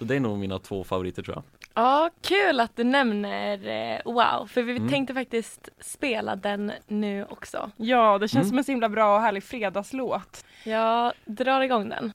Så 0.00 0.06
det 0.06 0.16
är 0.16 0.20
nog 0.20 0.38
mina 0.38 0.58
två 0.58 0.84
favoriter 0.84 1.22
tror 1.22 1.36
jag. 1.36 1.44
Ja, 1.74 2.10
kul 2.22 2.60
att 2.60 2.76
du 2.76 2.84
nämner 2.84 3.68
eh, 3.68 4.00
Wow, 4.04 4.46
för 4.46 4.62
vi 4.62 4.76
mm. 4.76 4.88
tänkte 4.88 5.14
faktiskt 5.14 5.68
spela 5.80 6.36
den 6.36 6.72
nu 6.86 7.26
också. 7.30 7.70
Ja, 7.76 8.18
det 8.18 8.28
känns 8.28 8.42
mm. 8.44 8.48
som 8.48 8.58
en 8.58 8.64
så 8.64 8.72
himla 8.72 8.88
bra 8.88 9.16
och 9.16 9.22
härlig 9.22 9.44
fredagslåt. 9.44 10.44
Jag 10.64 11.12
drar 11.24 11.60
igång 11.60 11.88
den. 11.88 12.12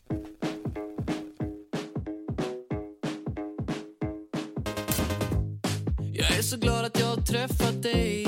Jag 6.13 6.37
är 6.37 6.41
så 6.41 6.57
glad 6.57 6.85
att 6.85 6.99
jag 6.99 7.07
har 7.07 7.21
träffat 7.21 7.83
dig 7.83 8.25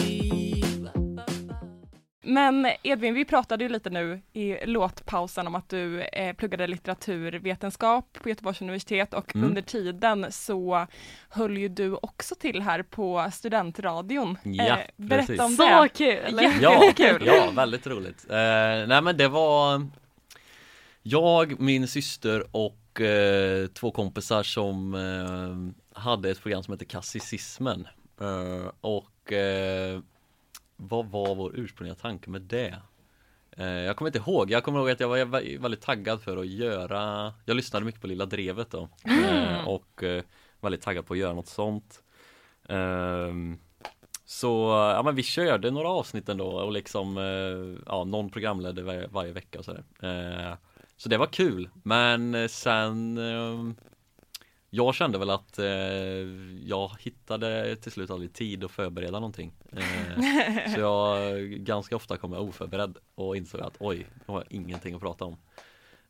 men 2.27 2.67
Edvin, 2.83 3.13
vi 3.13 3.25
pratade 3.25 3.63
ju 3.63 3.69
lite 3.69 3.89
nu 3.89 4.21
i 4.33 4.65
låtpausen 4.65 5.47
om 5.47 5.55
att 5.55 5.69
du 5.69 6.01
eh, 6.01 6.35
pluggade 6.35 6.67
litteraturvetenskap 6.67 8.17
på 8.23 8.29
Göteborgs 8.29 8.61
universitet 8.61 9.13
och 9.13 9.35
mm. 9.35 9.47
under 9.47 9.61
tiden 9.61 10.31
så 10.31 10.87
höll 11.29 11.57
ju 11.57 11.67
du 11.67 11.93
också 11.93 12.35
till 12.35 12.61
här 12.61 12.83
på 12.83 13.29
studentradion. 13.33 14.37
Ja, 14.43 14.63
eh, 14.65 14.77
berätta 14.95 15.25
precis. 15.25 15.39
om 15.41 15.55
det. 15.55 15.89
Så 15.89 15.97
kul! 15.97 16.39
Ja, 16.61 16.91
kul. 16.95 17.23
ja, 17.25 17.51
väldigt 17.55 17.87
roligt. 17.87 18.25
Eh, 18.29 18.87
nej 18.87 19.01
men 19.01 19.17
det 19.17 19.27
var 19.27 19.87
jag, 21.01 21.59
min 21.59 21.87
syster 21.87 22.43
och 22.51 23.01
eh, 23.01 23.67
två 23.67 23.91
kompisar 23.91 24.43
som 24.43 24.95
eh, 24.95 25.99
hade 26.01 26.29
ett 26.29 26.41
program 26.41 26.63
som 26.63 26.73
heter 26.73 26.85
Kassicismen. 26.85 27.87
Eh, 28.21 28.71
och 28.81 29.33
vad 30.77 31.05
var 31.05 31.35
vår 31.35 31.51
ursprungliga 31.55 31.95
tanke 31.95 32.29
med 32.29 32.41
det? 32.41 32.75
Eh, 33.51 33.67
jag 33.67 33.95
kommer 33.95 34.09
inte 34.09 34.29
ihåg, 34.29 34.51
jag 34.51 34.63
kommer 34.63 34.79
ihåg 34.79 34.89
att 34.89 34.99
jag 34.99 35.07
var 35.07 35.59
väldigt 35.59 35.81
taggad 35.81 36.21
för 36.21 36.37
att 36.37 36.47
göra 36.47 37.33
Jag 37.45 37.55
lyssnade 37.55 37.85
mycket 37.85 38.01
på 38.01 38.07
Lilla 38.07 38.25
Drevet 38.25 38.71
då. 38.71 38.89
Mm. 39.03 39.67
och 39.67 40.03
eh, 40.03 40.23
väldigt 40.61 40.81
taggad 40.81 41.05
på 41.05 41.13
att 41.13 41.19
göra 41.19 41.33
något 41.33 41.47
sånt. 41.47 42.03
Ehm, 42.69 43.57
Så 44.25 44.47
ja 44.95 45.03
men 45.03 45.15
vi 45.15 45.23
körde 45.23 45.71
några 45.71 45.89
avsnitt 45.89 46.29
ändå 46.29 46.45
och 46.47 46.71
liksom 46.71 47.17
Ja 47.85 48.03
någon 48.03 48.29
programledde 48.29 48.83
varje, 48.83 49.07
varje 49.07 49.31
vecka 49.33 49.59
och 49.59 49.65
sådär. 49.65 49.83
Så 50.97 51.09
det 51.09 51.17
var 51.17 51.27
kul. 51.27 51.69
Men 51.83 52.49
sen 52.49 53.17
ehm, 53.17 53.75
jag 54.69 54.95
kände 54.95 55.17
väl 55.17 55.29
att 55.29 55.59
eh, 55.59 55.65
jag 56.63 56.91
hittade 56.99 57.75
till 57.75 57.91
slut 57.91 58.09
aldrig 58.09 58.33
tid 58.33 58.63
att 58.63 58.71
förbereda 58.71 59.19
någonting. 59.19 59.53
Eh, 59.71 60.73
Så 60.73 60.79
jag 60.79 61.41
ganska 61.49 61.95
ofta 61.95 62.17
kom 62.17 62.33
jag 62.33 62.41
oförberedd 62.43 62.97
och 63.15 63.37
insåg 63.37 63.61
att 63.61 63.75
oj, 63.79 63.97
nu 63.97 64.33
har 64.33 64.39
jag 64.39 64.51
ingenting 64.51 64.95
att 64.95 65.01
prata 65.01 65.25
om. 65.25 65.37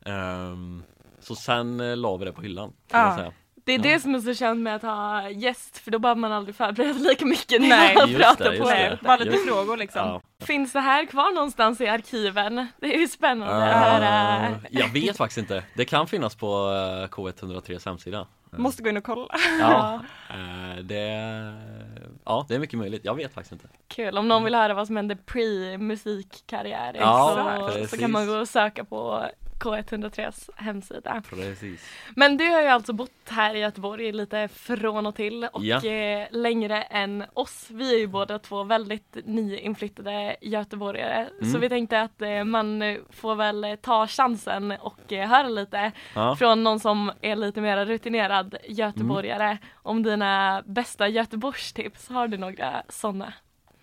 Um, 0.06 0.82
Så 1.20 1.34
sen 1.34 1.80
eh, 1.80 1.96
la 1.96 2.16
vi 2.16 2.24
det 2.24 2.32
på 2.32 2.42
hyllan 2.42 2.72
kan 2.88 3.00
ja. 3.00 3.16
säga 3.16 3.32
det 3.68 3.74
är 3.74 3.78
ja. 3.78 3.82
det 3.82 4.00
som 4.00 4.14
är 4.14 4.20
så 4.20 4.34
känt 4.34 4.60
med 4.60 4.76
att 4.76 4.82
ha 4.82 5.30
gäst 5.30 5.78
för 5.78 5.90
då 5.90 5.98
behöver 5.98 6.20
man 6.20 6.32
aldrig 6.32 6.56
förbereda 6.56 6.98
lika 6.98 7.26
mycket 7.26 7.60
när 7.60 7.94
man 7.94 8.14
pratar 8.14 8.58
på 8.58 8.70
det. 8.70 8.98
Bara 9.02 9.16
lite 9.16 9.38
frågor 9.38 9.76
liksom. 9.76 10.00
Ja. 10.00 10.46
Finns 10.46 10.72
det 10.72 10.80
här 10.80 11.06
kvar 11.06 11.34
någonstans 11.34 11.80
i 11.80 11.86
arkiven? 11.86 12.66
Det 12.80 12.94
är 12.94 12.98
ju 12.98 13.08
spännande 13.08 13.54
uh, 13.54 13.76
att 13.76 13.92
höra. 13.92 14.60
Jag 14.70 14.88
vet 14.88 15.16
faktiskt 15.16 15.38
inte. 15.38 15.62
Det 15.74 15.84
kan 15.84 16.06
finnas 16.06 16.34
på 16.34 16.46
eh, 16.46 17.08
K103 17.08 17.86
hemsida. 17.88 18.26
Måste 18.50 18.82
gå 18.82 18.88
in 18.88 18.96
och 18.96 19.04
kolla. 19.04 19.34
Ja, 19.60 19.94
eh, 20.30 20.82
det, 20.82 21.04
ja, 22.24 22.46
det 22.48 22.54
är 22.54 22.58
mycket 22.58 22.78
möjligt. 22.78 23.04
Jag 23.04 23.14
vet 23.14 23.34
faktiskt 23.34 23.52
inte. 23.52 23.68
Kul, 23.88 24.18
om 24.18 24.28
någon 24.28 24.44
vill 24.44 24.54
höra 24.54 24.74
vad 24.74 24.86
som 24.86 24.96
hände 24.96 25.16
pre-musikkarriär 25.26 26.96
ja, 26.98 27.70
så, 27.72 27.86
så 27.86 27.96
kan 27.98 28.10
man 28.10 28.26
gå 28.26 28.36
och 28.36 28.48
söka 28.48 28.84
på 28.84 29.24
K103s 29.58 30.50
hemsida. 30.56 31.22
Precis. 31.30 31.90
Men 32.16 32.36
du 32.36 32.44
har 32.44 32.60
ju 32.60 32.66
alltså 32.66 32.92
bott 32.92 33.28
här 33.28 33.54
i 33.54 33.58
Göteborg 33.58 34.12
lite 34.12 34.48
från 34.48 35.06
och 35.06 35.14
till 35.14 35.44
och 35.44 35.64
ja. 35.64 35.84
Eh, 35.84 36.26
längre 36.30 36.82
än 36.82 37.24
oss. 37.34 37.66
Vi 37.70 37.94
är 37.94 37.98
ju 37.98 38.06
båda 38.06 38.38
två 38.38 38.64
väldigt 38.64 39.16
nyinflyttade 39.24 40.36
göteborgare 40.40 41.28
mm. 41.40 41.52
så 41.52 41.58
vi 41.58 41.68
tänkte 41.68 42.00
att 42.00 42.22
eh, 42.22 42.44
man 42.44 42.98
får 43.10 43.34
väl 43.34 43.76
ta 43.82 44.06
chansen 44.06 44.70
och 44.70 45.12
eh, 45.12 45.28
höra 45.28 45.48
lite 45.48 45.92
ja. 46.14 46.36
från 46.36 46.64
någon 46.64 46.80
som 46.80 47.12
är 47.20 47.36
lite 47.36 47.60
mer 47.60 47.86
rutinerad 47.86 48.54
göteborgare 48.68 49.44
mm. 49.44 49.58
om 49.74 50.02
dina 50.02 50.62
bästa 50.66 51.08
Göteborgstips. 51.08 52.08
Har 52.08 52.28
du 52.28 52.36
några 52.36 52.82
sådana? 52.88 53.32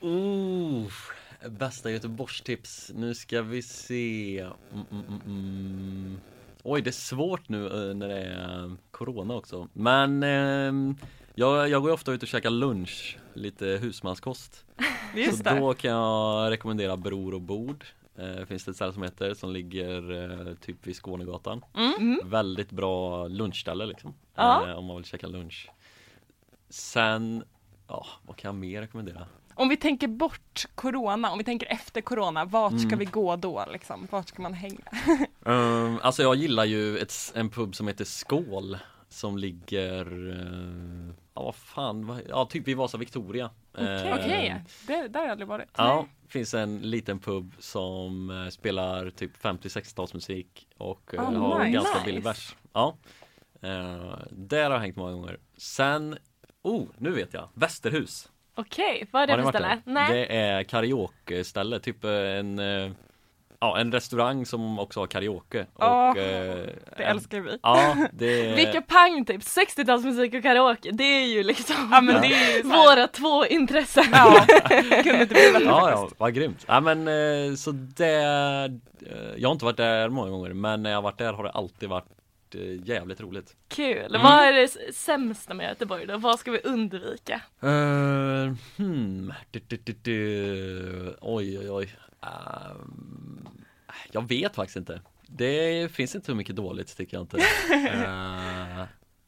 Uh. 0.04 1.15
Bästa 1.50 1.92
Göteborgstips, 1.92 2.92
nu 2.96 3.16
ska 3.16 3.42
vi 3.42 3.62
se. 3.62 4.40
Mm, 4.74 4.86
mm, 4.92 5.04
mm, 5.08 5.22
mm. 5.26 6.20
Oj 6.64 6.82
det 6.82 6.90
är 6.90 6.92
svårt 6.92 7.50
nu 7.50 7.66
eh, 7.90 7.96
när 7.96 8.08
det 8.08 8.20
är 8.24 8.76
Corona 8.92 9.34
också. 9.34 9.68
Men 9.74 10.24
eh, 10.24 10.96
jag, 11.36 11.70
jag 11.70 11.82
går 11.82 11.92
ofta 11.92 12.12
ut 12.12 12.22
och 12.24 12.28
käkar 12.28 12.50
lunch, 12.50 13.18
lite 13.34 13.66
husmanskost. 13.66 14.66
Just 15.16 15.38
Så 15.38 15.44
det. 15.44 15.60
då 15.60 15.74
kan 15.74 15.92
jag 15.92 16.52
rekommendera 16.52 16.98
Bror 16.98 17.34
och 17.34 17.42
Bord. 17.42 17.86
Eh, 18.18 18.46
Finns 18.46 18.64
det 18.66 18.72
ett 18.72 18.76
ställe 18.76 18.94
som 18.94 19.04
heter 19.04 19.34
som 19.34 19.52
ligger 19.52 20.12
eh, 20.50 20.56
typ 20.56 20.88
vid 20.88 20.96
Skånegatan. 20.96 21.62
Mm. 21.76 22.20
Väldigt 22.26 22.72
bra 22.72 23.28
lunchställe 23.28 23.86
liksom. 23.86 24.14
Eh, 24.38 24.78
Om 24.78 24.86
man 24.86 24.96
vill 24.96 25.06
käka 25.06 25.28
lunch. 25.28 25.70
Sen, 26.70 27.44
ja 27.88 28.06
vad 28.26 28.36
kan 28.36 28.50
jag 28.50 28.56
mer 28.56 28.82
rekommendera? 28.82 29.28
Om 29.58 29.70
vi 29.70 29.78
tänker 29.78 30.08
bort 30.08 30.66
corona, 30.76 31.32
om 31.32 31.38
vi 31.38 31.44
tänker 31.44 31.68
efter 31.72 32.02
corona, 32.02 32.46
vart 32.46 32.72
mm. 32.72 32.88
ska 32.88 32.96
vi 32.96 33.06
gå 33.06 33.36
då 33.36 33.66
liksom? 33.72 34.08
Vart 34.12 34.28
ska 34.28 34.42
man 34.42 34.54
hänga? 34.54 34.84
um, 35.40 36.00
alltså 36.04 36.22
jag 36.22 36.36
gillar 36.36 36.66
ju 36.66 36.98
ett, 36.98 37.14
en 37.36 37.50
pub 37.50 37.76
som 37.76 37.88
heter 37.88 38.06
Skål 38.06 38.78
Som 39.10 39.38
ligger, 39.38 40.14
uh, 40.14 41.14
ja 41.34 41.44
vad 41.44 41.56
fan, 41.56 42.22
ja 42.30 42.46
typ 42.46 42.68
vid 42.68 42.78
Vasa 42.78 42.98
Victoria 42.98 43.50
Okej, 43.74 44.14
okay. 44.14 44.50
uh, 44.50 44.56
okay. 44.86 45.08
där 45.08 45.20
har 45.20 45.26
jag 45.26 45.32
aldrig 45.32 45.48
varit 45.48 45.70
Ja, 45.78 46.08
det 46.24 46.32
finns 46.32 46.54
en 46.54 46.80
liten 46.80 47.20
pub 47.20 47.54
som 47.60 48.30
uh, 48.30 48.50
spelar 48.50 49.10
typ 49.10 49.44
50-60-talsmusik 49.44 50.48
och 50.78 51.14
uh, 51.14 51.20
oh, 51.20 51.34
har 51.34 51.60
nice. 51.60 51.72
ganska 51.72 52.06
billig 52.06 52.24
bärs 52.24 52.56
Ja 52.74 52.98
Där 54.30 54.64
har 54.64 54.72
jag 54.72 54.80
hängt 54.80 54.96
många 54.96 55.12
gånger 55.12 55.40
Sen, 55.58 56.18
oh 56.62 56.88
nu 56.98 57.12
vet 57.12 57.34
jag, 57.34 57.50
Västerhus 57.54 58.30
Okej, 58.56 59.08
vad 59.12 59.30
är 59.30 59.38
det 59.38 59.44
för 59.44 59.50
ställe? 59.50 59.80
Nej. 59.86 60.14
Det 60.14 60.36
är 60.38 60.64
karaoke-ställe, 60.64 61.80
typ 61.80 62.04
en 62.04 62.60
eh, 62.60 62.92
ja, 63.60 63.78
en 63.80 63.92
restaurang 63.92 64.46
som 64.46 64.80
också 64.80 65.00
har 65.00 65.08
karaoke. 65.08 65.66
Ja, 65.80 66.12
och, 66.12 66.18
eh, 66.18 66.66
Det 66.98 67.04
älskar 67.04 67.40
vi. 67.40 67.60
Ja, 67.64 67.96
det 68.14 68.56
Vilka 68.56 68.82
pangtips! 68.82 69.58
60-talsmusik 69.58 70.38
och 70.38 70.44
karaoke, 70.44 70.90
det 70.92 71.04
är 71.04 71.26
ju 71.26 71.44
liksom 71.44 71.90
Ja 71.92 72.02
men 72.02 72.22
det 72.22 72.28
är 72.28 72.58
ju 72.58 72.62
så 72.62 72.68
här- 72.70 72.96
våra 72.96 73.08
två 73.08 73.46
intressen. 73.46 74.04
Ja, 74.12 74.46
kunde 75.04 75.22
inte 75.22 75.34
bli 75.34 75.52
bättre 75.54 75.66
Ja, 75.66 75.90
ja, 75.90 76.10
vad 76.18 76.34
grymt. 76.34 76.66
Ja, 76.68 76.80
men 76.80 77.08
eh, 77.08 77.56
så 77.56 77.72
det, 77.72 78.16
eh, 78.16 79.20
jag 79.38 79.50
har 79.50 79.54
inte 79.54 79.66
varit 79.66 79.78
där 79.78 80.10
många 80.10 80.30
gånger, 80.32 80.54
men 80.54 80.84
när 80.84 80.90
jag 80.90 80.98
har 80.98 81.02
varit 81.04 81.18
där 81.18 81.34
har 81.34 81.44
det 81.44 81.50
alltid 81.52 81.90
varit 81.90 82.06
eh, 82.06 82.25
jävligt 82.84 83.22
roligt. 83.22 83.56
Kul! 83.68 84.06
Mm. 84.06 84.22
Vad 84.22 84.44
är 84.44 84.54
det 84.54 84.94
sämsta 84.94 85.54
med 85.54 85.70
Göteborg 85.70 86.06
då? 86.06 86.18
Vad 86.18 86.40
ska 86.40 86.52
vi 86.52 86.60
undvika? 86.64 87.42
Uh, 87.64 88.54
hmm, 88.78 89.34
du, 89.52 89.62
du, 89.68 89.94
du, 90.02 91.18
oj, 91.22 91.60
oj, 91.60 91.72
oj. 91.72 91.96
Ehm, 92.22 93.48
jag 94.12 94.28
vet 94.28 94.56
faktiskt 94.56 94.78
inte. 94.78 95.02
Det 95.28 95.92
finns 95.92 96.16
inte 96.16 96.26
så 96.26 96.36
mycket 96.36 96.56
dåligt 96.56 96.98
tycker 96.98 97.18
jag 97.18 97.24
inte. 97.24 97.38
Eh, 97.74 98.86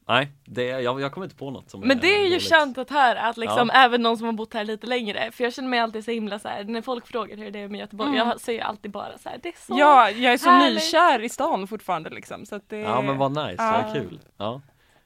nej, 0.07 0.31
det, 0.45 0.63
jag, 0.67 1.01
jag 1.01 1.11
kommer 1.11 1.25
inte 1.25 1.35
på 1.37 1.51
något 1.51 1.69
som 1.69 1.79
Men 1.81 1.99
det 1.99 2.07
är 2.15 2.23
ju 2.23 2.29
dåligt. 2.29 2.49
skönt 2.49 2.77
att 2.77 2.89
höra 2.89 3.21
att 3.21 3.37
liksom 3.37 3.69
även 3.73 4.01
någon 4.01 4.17
som 4.17 4.25
har 4.25 4.33
bott 4.33 4.53
här 4.53 4.63
lite 4.65 4.87
längre, 4.87 5.31
för 5.31 5.43
jag 5.43 5.53
känner 5.53 5.69
mig 5.69 5.79
alltid 5.79 6.05
så 6.05 6.11
himla 6.11 6.39
så 6.39 6.47
här 6.47 6.63
när 6.63 6.81
folk 6.81 7.07
frågar 7.07 7.37
hur 7.37 7.51
det 7.51 7.59
är 7.59 7.67
med 7.67 7.79
Göteborg, 7.79 8.09
Mm. 8.15 8.27
jag 8.27 8.39
säger 8.41 8.61
alltid 8.63 8.91
bara 8.91 9.17
så 9.17 9.29
här, 9.29 9.39
det 9.43 9.49
är 9.49 9.53
så 9.67 9.75
Ja, 9.79 10.09
jag 10.09 10.33
är 10.33 10.37
så 10.37 10.49
Härligt. 10.49 10.83
nykär 10.83 11.21
i 11.23 11.29
stan 11.29 11.67
fortfarande 11.67 12.09
liksom 12.09 12.45
så 12.45 12.55
att 12.55 12.69
det 12.69 12.77
Ja 12.77 13.01
men 13.01 13.17
vad 13.17 13.31
nice, 13.31 13.55
Ja. 13.63 13.81
vad 13.85 13.93
kul. 13.93 14.19
Ja, 14.37 14.61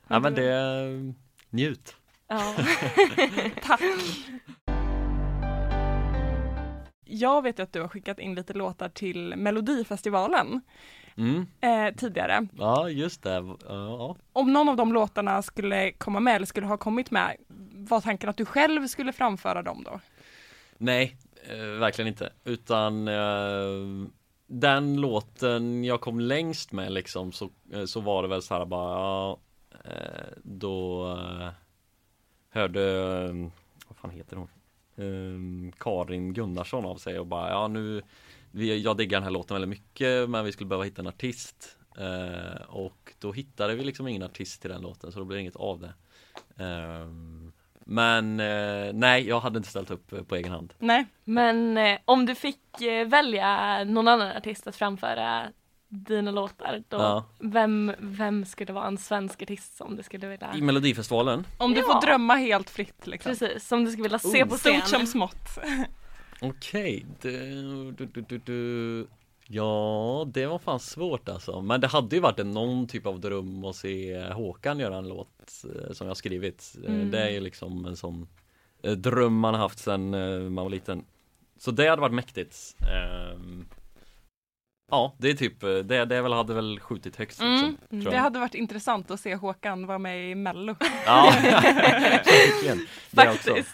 ja 0.07 0.19
men 0.19 0.33
det, 0.35 1.13
njut. 1.49 1.95
Ja. 2.27 2.53
Tack! 3.63 3.81
Jag 7.05 7.41
vet 7.41 7.59
ju 7.59 7.63
att 7.63 7.73
du 7.73 7.81
har 7.81 7.87
skickat 7.87 8.19
in 8.19 8.35
lite 8.35 8.53
låtar 8.53 8.89
till 8.89 9.33
Melodifestivalen 9.37 10.61
Mm, 11.21 11.45
eh, 11.61 11.95
tidigare. 11.95 12.47
ja 12.57 12.89
just 12.89 13.23
det. 13.23 13.55
Ja, 13.67 14.15
Om 14.33 14.53
någon 14.53 14.69
av 14.69 14.75
de 14.75 14.93
låtarna 14.93 15.41
skulle 15.41 15.91
komma 15.91 16.19
med 16.19 16.35
eller 16.35 16.45
skulle 16.45 16.67
ha 16.67 16.77
kommit 16.77 17.11
med, 17.11 17.35
var 17.73 18.01
tanken 18.01 18.29
att 18.29 18.37
du 18.37 18.45
själv 18.45 18.87
skulle 18.87 19.13
framföra 19.13 19.61
dem 19.61 19.83
då? 19.83 19.99
Nej, 20.77 21.17
eh, 21.49 21.79
verkligen 21.79 22.07
inte. 22.07 22.33
Utan 22.43 23.07
eh, 23.07 24.07
den 24.47 25.01
låten 25.01 25.83
jag 25.83 26.01
kom 26.01 26.19
längst 26.19 26.71
med 26.71 26.91
liksom 26.91 27.31
så, 27.31 27.49
eh, 27.73 27.85
så 27.85 27.99
var 28.01 28.21
det 28.21 28.27
väl 28.27 28.41
så 28.41 28.53
här 28.53 28.65
bara 28.65 28.99
ja, 28.99 29.39
eh, 29.85 30.27
Då 30.43 31.07
eh, 31.11 31.49
hörde, 32.49 33.27
vad 33.87 33.97
fan 34.01 34.11
heter 34.11 34.35
hon? 34.35 34.47
Eh, 34.97 35.73
Karin 35.79 36.33
Gunnarsson 36.33 36.85
av 36.85 36.95
sig 36.95 37.19
och 37.19 37.27
bara 37.27 37.49
ja 37.49 37.67
nu 37.67 38.01
vi, 38.51 38.81
Jag 38.81 38.97
diggar 38.97 39.17
den 39.19 39.23
här 39.23 39.31
låten 39.31 39.55
väldigt 39.55 39.69
mycket 39.69 40.29
men 40.29 40.45
vi 40.45 40.51
skulle 40.51 40.67
behöva 40.67 40.83
hitta 40.85 41.01
en 41.01 41.07
artist 41.07 41.77
eh, 41.97 42.61
Och 42.67 43.13
då 43.19 43.31
hittade 43.31 43.75
vi 43.75 43.83
liksom 43.83 44.07
ingen 44.07 44.23
artist 44.23 44.61
till 44.61 44.69
den 44.69 44.81
låten 44.81 45.11
så 45.11 45.19
då 45.19 45.25
blev 45.25 45.37
det 45.37 45.41
inget 45.41 45.55
av 45.55 45.79
det 45.79 45.93
ehm, 46.63 47.51
Men 47.79 48.39
eh, 48.39 48.93
nej, 48.93 49.27
jag 49.27 49.39
hade 49.39 49.57
inte 49.57 49.69
ställt 49.69 49.91
upp 49.91 50.13
eh, 50.13 50.23
på 50.23 50.35
egen 50.35 50.51
hand. 50.51 50.73
Nej, 50.79 51.05
Men 51.23 51.77
eh, 51.77 51.97
om 52.05 52.25
du 52.25 52.35
fick 52.35 52.59
välja 53.05 53.83
någon 53.83 54.07
annan 54.07 54.37
artist 54.37 54.67
att 54.67 54.75
framföra 54.75 55.51
dina 55.93 56.31
låtar, 56.31 56.83
då, 56.89 56.97
Ja. 56.97 57.25
vem, 57.39 57.91
vem 57.99 58.45
skulle 58.45 58.73
vara 58.73 58.87
en 58.87 58.97
svensk 58.97 59.41
artist 59.41 59.77
som 59.77 59.95
du 59.95 60.03
skulle 60.03 60.27
vilja 60.27 60.53
I 60.55 60.61
Melodifestivalen? 60.61 61.45
om 61.57 61.73
du 61.73 61.79
Ja. 61.79 61.85
får 61.85 62.01
drömma 62.07 62.35
helt 62.35 62.69
fritt 62.69 63.07
liksom. 63.07 63.29
Precis, 63.31 63.67
som 63.67 63.85
du 63.85 63.91
skulle 63.91 64.03
vilja 64.03 64.19
se 64.19 64.43
Oh. 64.43 64.49
på 64.49 64.55
scen. 64.57 64.81
Stort 64.81 64.89
som 64.89 65.07
smått. 65.07 65.59
Okej, 66.41 67.05
du, 67.21 67.91
du, 67.91 68.05
du, 68.05 68.21
du, 68.21 68.37
du. 68.37 69.07
Ja, 69.47 70.25
det 70.27 70.45
var 70.45 70.59
fan 70.59 70.79
svårt 70.79 71.29
alltså. 71.29 71.61
Men 71.61 71.81
det 71.81 71.87
hade 71.87 72.15
ju 72.15 72.21
varit 72.21 72.39
en, 72.39 72.51
någon 72.51 72.87
typ 72.87 73.05
av 73.05 73.19
dröm 73.19 73.65
att 73.65 73.75
se 73.75 74.23
Håkan 74.31 74.79
göra 74.79 74.97
en 74.97 75.07
låt 75.07 75.63
eh, 75.63 75.93
som 75.93 76.07
jag 76.07 76.17
skrivit. 76.17 76.75
Eh, 76.85 76.93
Mm. 76.93 77.11
Det 77.11 77.19
är 77.23 77.29
ju 77.29 77.39
liksom 77.39 77.85
en 77.85 77.95
sån 77.97 78.27
eh, 78.83 78.91
dröm 78.91 79.39
man 79.39 79.53
har 79.53 79.61
haft 79.61 79.79
sedan 79.79 80.09
man 80.53 80.63
var 80.65 80.69
liten. 80.69 81.03
Så 81.57 81.71
det 81.71 81.87
hade 81.87 82.01
varit 82.01 82.13
mäktigt. 82.13 82.55
Ehm, 82.91 83.65
Ja, 84.91 85.13
det 85.17 85.29
är 85.29 85.33
typ, 85.33 85.63
eh, 85.63 85.69
det, 85.69 86.05
det 86.05 86.21
väl, 86.21 86.33
hade 86.33 86.53
väl 86.53 86.79
skjutit 86.79 87.15
högst 87.15 87.39
liksom, 87.39 87.77
Mm, 87.91 88.03
Det 88.03 88.17
hade 88.17 88.39
varit 88.39 88.55
intressant 88.55 89.11
att 89.11 89.19
se 89.19 89.35
Håkan 89.35 89.87
vara 89.87 89.97
med 89.99 90.31
i 90.31 90.35
Mello. 90.35 90.75
Ja, 91.05 91.33
verkligen. 91.43 92.87
Faktiskt. 93.15 93.69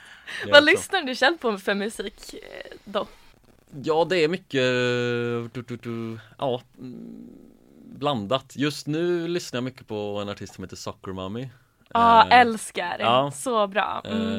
Vad 0.51 0.65
lyssnar 0.65 1.01
du 1.01 1.15
själv 1.15 1.37
på 1.37 1.57
för 1.57 1.73
musik 1.73 2.33
eh, 2.33 2.77
då? 2.85 3.07
Ja 3.83 4.05
det 4.09 4.17
är 4.23 4.27
mycket 4.27 4.61
du, 5.53 5.61
du, 5.67 5.75
du, 5.77 6.19
ja, 6.37 6.61
mm, 6.79 7.27
blandat. 7.85 8.53
Just 8.55 8.87
nu 8.87 9.27
lyssnar 9.27 9.57
jag 9.57 9.63
mycket 9.63 9.87
på 9.87 10.19
en 10.21 10.29
artist 10.29 10.55
som 10.55 10.63
heter 10.63 10.75
Soccer 10.75 11.11
Mommy. 11.13 11.47
Ja, 11.93 12.27
Eh, 12.31 12.39
älskar. 12.39 12.97
ja. 12.99 13.31
Så 13.35 13.67
bra. 13.67 14.01
Mm. 14.05 14.33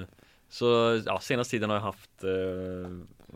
eh, 0.00 0.06
Så 0.48 1.00
ja, 1.06 1.20
senaste 1.20 1.50
tiden 1.50 1.70
har 1.70 1.76
jag 1.76 1.82
haft, 1.82 2.24
eh, 2.24 2.90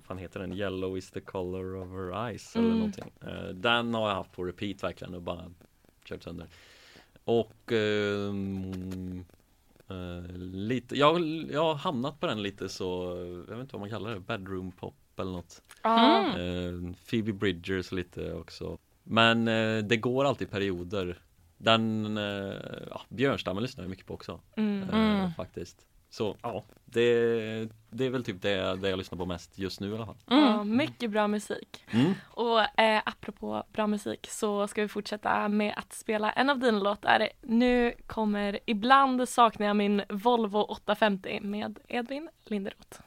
fan 0.09 0.19
heter 0.19 0.41
den? 0.41 0.53
Yellow 0.53 0.99
is 0.99 1.11
the 1.11 1.21
color 1.21 1.77
of 1.77 1.89
her 1.91 2.29
eyes 2.29 2.57
eller 2.57 2.67
Mm. 2.67 2.79
någonting. 2.79 3.13
Eh, 3.21 3.49
den 3.49 3.95
har 3.95 4.09
jag 4.09 4.15
haft 4.17 4.33
på 4.33 4.45
repeat 4.45 4.83
verkligen 4.83 5.15
och 5.15 5.23
bara 5.23 5.45
kört 6.05 6.23
sönder. 6.23 6.47
Och 7.25 7.73
mm, 7.73 9.25
eh, 9.89 10.37
lite, 10.39 10.97
jag, 10.97 11.21
jag 11.51 11.65
har 11.65 11.75
hamnat 11.75 12.21
på 12.21 12.27
den 12.27 12.43
lite 12.43 12.69
så, 12.69 13.17
jag 13.49 13.57
vet 13.57 13.61
inte 13.63 13.73
vad 13.77 13.81
man 13.81 13.91
kallar 13.91 14.15
det, 14.15 14.21
bedroom 14.21 14.73
pop 14.73 14.95
eller 15.17 15.33
något. 15.33 15.63
Mm. 15.83 16.27
Eh, 16.27 16.95
Phoebe 17.11 17.33
Bridgers 17.33 17.93
lite 17.93 18.33
också 18.33 18.79
Men 19.05 19.49
eh, 19.49 19.79
det 19.85 19.97
går 19.97 20.25
alltid 20.25 20.51
perioder 20.51 21.19
Den, 21.59 22.17
ja, 22.91 23.01
Björnstammen 23.09 23.63
lyssnar 23.63 23.85
jag 23.85 23.91
mycket 23.91 24.07
på 24.07 24.15
också 24.15 24.41
Mm. 24.57 24.83
Mm. 24.91 25.31
Faktiskt 25.33 25.87
Så 26.11 26.37
ja, 26.43 26.65
det, 26.85 27.69
det 27.91 28.05
är 28.07 28.11
väl 28.11 28.25
typ 28.25 28.43
det, 28.43 28.77
det 28.77 28.91
jag 28.91 28.97
lyssnar 28.99 29.19
på 29.19 29.27
mest 29.27 29.59
just 29.59 29.81
nu 29.81 29.91
i 29.91 29.95
alla 29.95 30.07
fall 30.07 30.17
Ja, 30.27 30.65
mycket 30.65 31.11
bra 31.11 31.29
musik. 31.29 31.85
mm. 31.91 32.13
Och 32.31 32.81
eh, 32.81 33.03
apropå 33.05 33.65
bra 33.73 33.87
musik 33.87 34.27
så 34.31 34.69
ska 34.69 34.83
vi 34.83 34.89
fortsätta 34.89 35.49
med 35.49 35.75
att 35.77 35.93
spela 35.93 36.33
en 36.33 36.51
av 36.51 36.59
dina 36.59 36.79
låtar. 36.79 37.29
Nu 37.43 37.95
kommer 38.07 38.59
Ibland 38.67 39.29
saknar 39.29 39.67
jag 39.67 39.77
min 39.77 40.03
Volvo 40.09 40.59
850 40.59 41.41
med 41.43 41.79
Edvin 41.89 42.29
Linderoth. 42.45 43.01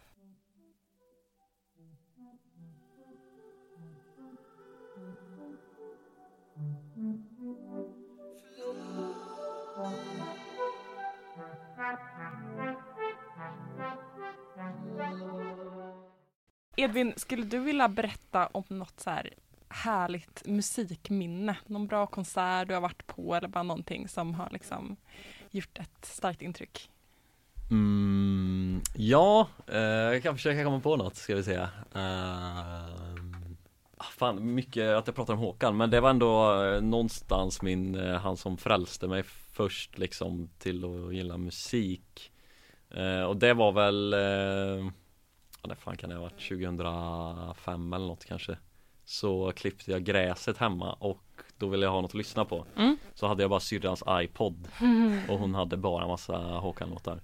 Edvin, 16.82 17.14
skulle 17.18 17.44
du 17.44 17.60
vilja 17.60 17.88
berätta 17.88 18.48
om 18.48 18.64
något 18.70 19.00
så 19.00 19.10
här 19.10 19.30
härligt 19.70 20.44
musikminne? 20.46 21.58
Någon 21.66 21.88
bra 21.88 22.08
konsert 22.08 22.68
du 22.68 22.74
har 22.74 22.82
varit 22.82 23.08
på 23.08 23.36
eller 23.36 23.48
bara 23.48 23.64
någonting 23.64 24.08
som 24.08 24.34
har 24.36 24.50
liksom 24.52 24.96
gjort 25.52 25.80
ett 25.80 26.06
starkt 26.06 26.42
intryck? 26.42 26.90
Mm, 27.72 28.82
Ja, 28.96 29.48
eh, 29.68 29.80
jag 29.82 30.24
kan 30.24 30.36
försöka 30.36 30.64
komma 30.64 30.80
på 30.80 30.96
något 30.96 31.16
ska 31.16 31.36
vi 31.36 31.44
säga 31.44 31.70
Ehm, 31.96 33.58
ah, 33.98 34.04
Fan, 34.04 34.54
mycket 34.56 34.90
att 34.98 35.08
jag 35.08 35.16
pratar 35.16 35.34
om 35.34 35.40
Håkan 35.40 35.78
men 35.78 35.90
det 35.90 36.00
var 36.02 36.10
ändå 36.10 36.64
eh, 36.64 36.82
någonstans 36.82 37.62
min, 37.62 37.96
eh, 37.96 38.18
han 38.20 38.38
som 38.38 38.58
frälste 38.58 39.08
mig 39.08 39.24
först 39.54 39.98
liksom 39.98 40.50
till 40.60 40.86
att 40.86 41.14
gilla 41.16 41.38
musik 41.38 42.32
Eh, 42.96 43.24
Och 43.24 43.38
det 43.38 43.54
var 43.54 43.72
väl, 43.72 44.14
eh, 44.14 44.92
ja 45.62 45.70
det 45.70 45.76
fan 45.76 45.98
kan 45.98 46.10
det 46.10 46.16
ha 46.16 46.22
varit, 46.22 46.50
2005 46.50 47.94
eller 47.94 48.08
något 48.08 48.26
kanske. 48.26 48.58
Så 49.06 49.52
klippte 49.56 49.92
jag 49.92 50.04
gräset 50.04 50.58
hemma 50.58 50.94
och 50.94 51.24
då 51.58 51.68
ville 51.68 51.86
jag 51.86 51.92
ha 51.92 52.02
något 52.02 52.12
att 52.12 52.16
lyssna 52.16 52.46
på. 52.46 52.66
Mm. 52.78 52.98
Så 53.14 53.28
hade 53.28 53.44
jag 53.44 53.50
bara 53.50 53.60
syrrans 53.60 54.04
iPod. 54.10 54.68
Och 55.30 55.40
hon 55.40 55.56
hade 55.56 55.78
bara 55.78 56.08
massa 56.08 56.38
Håkan-låtar. 56.38 57.22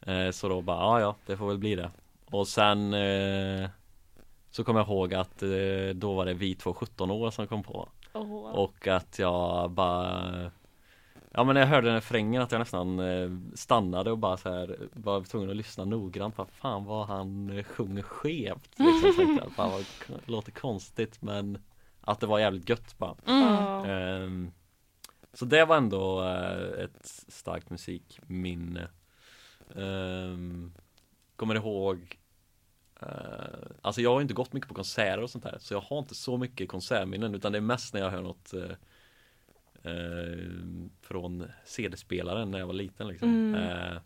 Eh, 0.00 0.30
Så 0.30 0.48
då 0.48 0.60
bara, 0.60 0.78
ja 0.80 1.00
ja, 1.00 1.16
det 1.26 1.36
får 1.36 1.48
väl 1.48 1.58
bli 1.58 1.74
det. 1.74 1.90
Och 2.24 2.48
sen 2.48 2.94
eh, 2.94 3.68
Så 4.50 4.64
kom 4.64 4.76
jag 4.76 4.86
ihåg 4.86 5.14
att 5.14 5.42
eh, 5.42 5.48
då 5.94 6.14
var 6.14 6.26
det 6.26 6.34
vi 6.34 6.54
två 6.54 6.74
17 6.74 7.10
år 7.10 7.30
som 7.30 7.46
kom 7.46 7.62
på. 7.62 7.88
Åh. 8.12 8.44
Och 8.50 8.86
att 8.88 9.18
jag 9.18 9.70
bara 9.70 10.50
Ja 11.32 11.44
men 11.44 11.54
när 11.54 11.60
jag 11.60 11.68
hörde 11.68 11.86
den 11.86 11.94
här 11.94 12.00
refrängen 12.00 12.42
att 12.42 12.52
jag 12.52 12.58
nästan 12.58 12.98
eh, 13.00 13.30
stannade 13.54 14.10
och 14.10 14.18
bara 14.18 14.36
så 14.36 14.50
här 14.50 14.88
var 14.92 15.24
tvungen 15.24 15.50
att 15.50 15.56
lyssna 15.56 15.84
noggrant 15.84 16.38
Vad 16.38 16.50
fan 16.50 16.84
vad 16.84 17.06
han 17.06 17.50
eh, 17.58 17.64
sjunger 17.64 18.02
skevt 18.02 18.70
liksom, 18.78 19.14
tänkte. 19.16 19.50
Fan 19.50 19.70
vad 19.70 19.84
det 20.06 20.28
låter 20.32 20.52
konstigt 20.52 21.22
men 21.22 21.58
Att 22.00 22.20
det 22.20 22.26
var 22.26 22.38
jävligt 22.38 22.68
gött 22.68 22.98
bara 22.98 23.14
Ja. 23.24 23.86
Ehm, 23.86 24.50
Så 25.32 25.44
det 25.44 25.64
var 25.64 25.76
ändå 25.76 26.22
eh, 26.24 26.84
ett 26.84 27.06
starkt 27.28 27.70
musikminne 27.70 28.88
Ehm, 29.76 30.72
Kommer 31.36 31.54
ihåg 31.54 32.18
eh, 33.00 33.08
Alltså 33.82 34.00
jag 34.00 34.14
har 34.14 34.20
inte 34.20 34.34
gått 34.34 34.52
mycket 34.52 34.68
på 34.68 34.74
konserter 34.74 35.22
och 35.22 35.30
sånt 35.30 35.44
där 35.44 35.56
Så 35.60 35.74
jag 35.74 35.80
har 35.80 35.98
inte 35.98 36.14
så 36.14 36.36
mycket 36.36 36.68
konsertminnen 36.68 37.34
utan 37.34 37.52
det 37.52 37.58
är 37.58 37.62
mest 37.62 37.94
när 37.94 38.00
jag 38.00 38.10
hör 38.10 38.22
något 38.22 38.54
eh, 38.54 38.70
Från 41.02 41.44
CD-spelaren 41.64 42.50
när 42.50 42.58
jag 42.58 42.66
var 42.66 42.74
liten 42.74 43.08
liksom 43.08 43.28
Mm. 43.28 43.54
eh, 43.54 43.98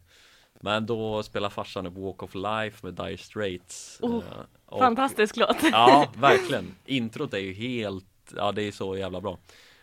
Men 0.61 0.87
då 0.87 1.23
spelar 1.23 1.51
farsan 1.51 1.87
upp 1.87 1.97
Walk 1.97 2.23
of 2.23 2.35
Life 2.35 2.87
med 2.87 2.95
Dire 2.95 3.17
Straits 3.19 3.99
Oh, 4.03 4.15
eh, 4.17 4.23
och- 4.67 4.79
Fantastisk 4.79 5.37
låt. 5.37 5.57
Ja, 5.73 6.13
verkligen. 6.17 6.75
Introt 6.87 7.35
är 7.35 7.39
ju 7.39 7.53
helt, 7.53 8.33
ja 8.37 8.53
det 8.53 8.63
är 8.63 8.73
så 8.73 8.97
jävla 8.97 9.21
bra. 9.21 9.39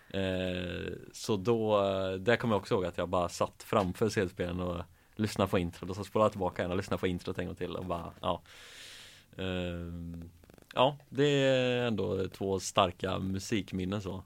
Eh, 0.09 0.91
så 1.13 1.37
då, 1.37 1.83
eh, 1.85 2.11
där 2.13 2.35
kommer 2.35 2.53
jag 2.55 2.59
också 2.61 2.73
ihåg 2.75 2.85
att 2.85 2.97
jag 2.97 3.09
bara 3.09 3.29
satt 3.29 3.63
framför 3.63 4.09
CD-spelaren 4.09 4.59
och 4.59 4.83
lyssnade 5.15 5.51
på 5.51 5.59
introt 5.59 5.89
och 5.89 5.95
så 5.95 6.03
spolade 6.03 6.25
jag 6.25 6.31
tillbaka 6.31 6.61
igen 6.61 6.71
och 6.71 6.77
lyssnade 6.77 6.99
på 6.99 7.07
introt 7.07 7.37
en 7.39 7.45
gång 7.45 7.55
till 7.55 7.75
och 7.75 7.85
bara, 7.85 8.13
ja. 8.21 8.41
Eh, 9.37 10.25
ja, 10.73 10.97
det 11.09 11.25
är 11.25 11.87
ändå 11.87 12.27
två 12.27 12.59
starka 12.59 13.19
musikminnen 13.19 14.01
så. 14.01 14.23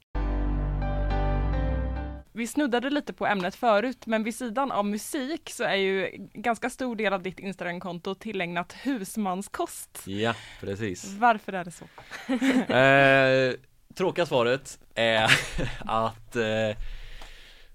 Vi 2.36 2.48
snuddade 2.48 2.90
lite 2.90 3.14
på 3.14 3.26
ämnet 3.26 3.56
förut, 3.56 4.06
men 4.06 4.24
vid 4.24 4.36
sidan 4.36 4.72
av 4.72 4.86
musik 4.86 5.50
så 5.50 5.64
är 5.64 5.76
ju 5.76 6.10
ganska 6.34 6.70
stor 6.70 6.96
del 6.96 7.14
av 7.14 7.24
ditt 7.24 7.40
Instagramkonto 7.40 8.16
tillägnat 8.16 8.74
husmanskost. 8.74 10.04
Ja, 10.06 10.36
precis. 10.62 11.14
Varför 11.20 11.54
är 11.54 11.66
det 11.66 11.72
så? 11.72 11.86
Eh, 12.76 13.54
tråkiga 13.96 14.26
svaret 14.26 14.80
är 14.96 15.32
att 15.86 16.36
eh, 16.36 16.78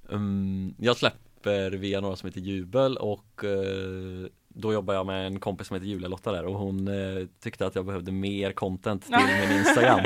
um, 0.03 0.75
jag 0.79 0.97
släpper 0.97 1.71
via 1.71 2.01
några 2.01 2.17
som 2.17 2.27
heter 2.27 2.41
Jubel 2.41 2.97
och 2.97 3.45
eh, 3.45 4.27
då 4.49 4.73
jobbar 4.73 4.95
jag 4.95 5.07
med 5.07 5.27
en 5.27 5.41
kompis 5.41 5.67
som 5.67 5.75
heter 5.75 5.87
Julia-Lotta 5.89 6.33
där 6.33 6.45
och 6.45 6.55
hon 6.55 6.89
eh, 6.89 7.27
tyckte 7.43 7.67
att 7.67 7.75
jag 7.75 7.87
behövde 7.87 8.13
mer 8.13 8.53
content 8.53 9.05
till 9.05 9.17
min 9.41 9.59
Instagram. 9.59 10.01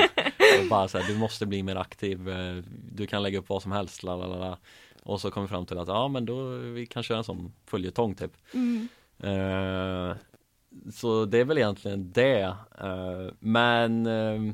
Och 0.61 0.69
bara 0.69 0.87
så 0.87 0.97
här, 0.97 1.07
du 1.13 1.19
måste 1.19 1.45
bli 1.45 1.63
mer 1.63 1.75
aktiv, 1.75 2.29
eh, 2.29 2.63
du 2.91 3.07
kan 3.07 3.23
lägga 3.23 3.39
upp 3.39 3.49
vad 3.49 3.61
som 3.61 3.71
helst, 3.71 4.03
lalala. 4.03 4.57
Och 5.03 5.21
så 5.21 5.31
kom 5.31 5.43
vi 5.43 5.49
fram 5.49 5.65
till 5.65 5.77
att 5.77 5.87
ja 5.87 6.07
men 6.07 6.25
då 6.25 6.47
vi 6.57 6.85
kan 6.85 7.03
köra 7.03 7.17
en 7.17 7.23
sån 7.23 7.53
följetong 7.65 8.15
typ. 8.15 8.31
Mm. 8.53 8.87
Eh, 9.19 10.15
så 10.91 11.25
det 11.25 11.39
är 11.39 11.45
väl 11.45 11.57
egentligen 11.57 12.11
det. 12.11 12.55
Eh, 12.81 13.33
men 13.39 14.05
eh, 14.05 14.53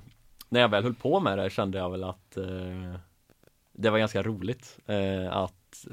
när 0.50 0.62
jag 0.62 0.70
väl 0.70 0.84
höll 0.84 0.94
på 0.94 1.20
med 1.20 1.38
det 1.38 1.50
kände 1.50 1.78
jag 1.78 1.90
väl 1.90 2.04
att 2.04 2.38
det 3.72 3.90
var 3.90 4.00
ganska 4.00 4.24
roligt 4.24 4.80
att 5.30 5.88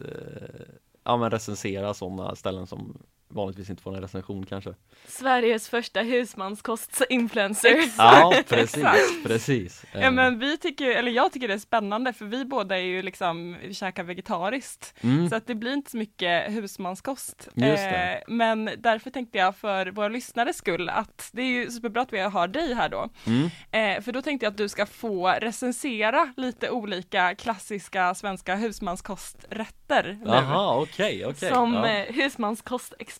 ja, 1.05 1.17
men 1.17 1.31
recensera 1.31 1.95
sådana 1.95 2.35
ställen 2.35 2.67
som 2.67 2.99
vanligtvis 3.29 3.71
inte 3.71 3.83
får 3.83 3.95
en 3.97 4.01
recension 4.03 4.47
kanske. 4.47 4.75
Sveriges 5.07 5.69
första 5.69 6.01
husmanskost-influencer. 6.01 7.89
Ja, 7.99 8.35
precis, 8.49 8.85
precis. 9.25 9.85
Ja 9.93 10.01
Eh, 10.01 10.11
men 10.13 10.39
vi 10.39 10.57
tycker, 10.59 10.91
eller 10.91 11.13
jag 11.13 11.33
tycker 11.33 11.49
det 11.49 11.55
är 11.55 11.59
spännande 11.59 12.13
för 12.13 12.25
vi 12.25 12.45
båda 12.45 12.77
är 12.79 12.83
ju 12.83 13.03
liksom, 13.03 13.57
vi 13.63 13.75
käkar 13.75 14.03
vegetariskt. 14.05 14.95
mm, 15.01 15.29
Så 15.31 15.37
att 15.37 15.47
det 15.47 15.55
blir 15.55 15.73
inte 15.73 15.91
så 15.91 15.97
mycket 15.97 16.53
husmanskost. 16.53 17.49
Eh, 17.57 18.19
men 18.29 18.71
därför 18.79 19.11
tänkte 19.11 19.39
jag 19.39 19.57
för 19.57 19.87
våra 19.87 20.09
lyssnares 20.09 20.57
skull 20.57 20.89
att 20.89 21.29
det 21.33 21.43
är 21.43 21.47
ju 21.47 21.71
superbra 21.71 22.03
att 22.03 22.13
vi 22.13 22.21
har 22.21 22.49
dig 22.49 22.75
här 22.75 22.89
då. 22.89 23.09
mm, 23.27 23.49
Eh, 23.71 24.03
för 24.03 24.13
då 24.13 24.23
tänkte 24.23 24.47
jag 24.47 24.51
att 24.51 24.57
du 24.59 24.69
ska 24.69 24.87
få 24.87 25.29
recensera 25.29 26.33
lite 26.37 26.71
olika 26.71 27.35
klassiska 27.35 28.15
svenska 28.15 28.55
husmanskosträtter. 28.57 30.19
Jaha, 30.25 30.77
okej, 30.81 31.27
okej. 31.27 31.51
Som 31.53 31.75
ja. 31.75 31.89
eh, 31.89 32.13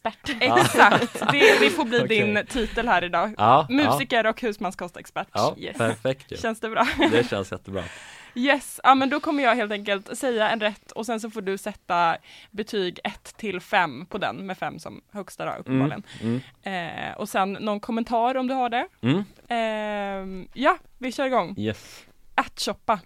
husmanskostexpert. 0.05 0.31
Exakt, 0.41 1.33
det, 1.33 1.59
det 1.61 1.71
får 1.71 1.85
bli 1.85 1.99
Okej. 2.05 2.09
din 2.35 2.47
titel 2.47 2.89
här 2.89 3.05
idag. 3.05 3.35
ja, 3.39 3.67
Musiker 3.71 4.27
och 4.27 4.41
husmanskostexpert. 4.41 5.29
Ja, 5.33 5.55
ja 5.57 5.63
Yes. 5.69 5.77
perfekt 5.79 6.33
ju. 6.33 6.37
Känns 6.37 6.61
det 6.61 6.69
bra? 6.71 6.87
Det 7.11 7.29
känns 7.31 7.53
jättebra. 7.53 7.85
Yes, 8.35 8.81
ja 8.85 8.95
men 8.95 9.11
då 9.11 9.21
kommer 9.21 9.43
jag 9.45 9.55
helt 9.55 9.73
enkelt 9.73 10.19
säga 10.19 10.51
en 10.51 10.61
rätt 10.61 10.93
och 10.93 11.07
sen 11.07 11.21
så 11.21 11.31
får 11.31 11.41
du 11.41 11.59
sätta 11.59 12.17
betyg 12.51 13.01
1 13.05 13.35
till 13.37 13.61
5 13.61 14.07
på 14.07 14.19
den 14.19 14.47
med 14.47 14.59
5 14.59 14.79
som 14.79 15.01
högsta 15.13 15.45
då 15.45 15.51
Mm, 15.51 15.61
uppenbarligen. 15.61 16.03
mm, 16.21 16.41
Eh, 16.63 17.17
och 17.17 17.29
sen 17.29 17.53
någon 17.53 17.81
kommentar 17.81 18.35
om 18.35 18.47
du 18.47 18.55
har 18.55 18.69
det. 18.69 18.87
mm, 19.03 19.25
Eh, 19.49 20.47
ja, 20.63 20.79
vi 20.99 21.13
kör 21.13 21.27
igång. 21.27 21.55
yes. 21.59 22.05
Ärtsoppa. 22.37 23.01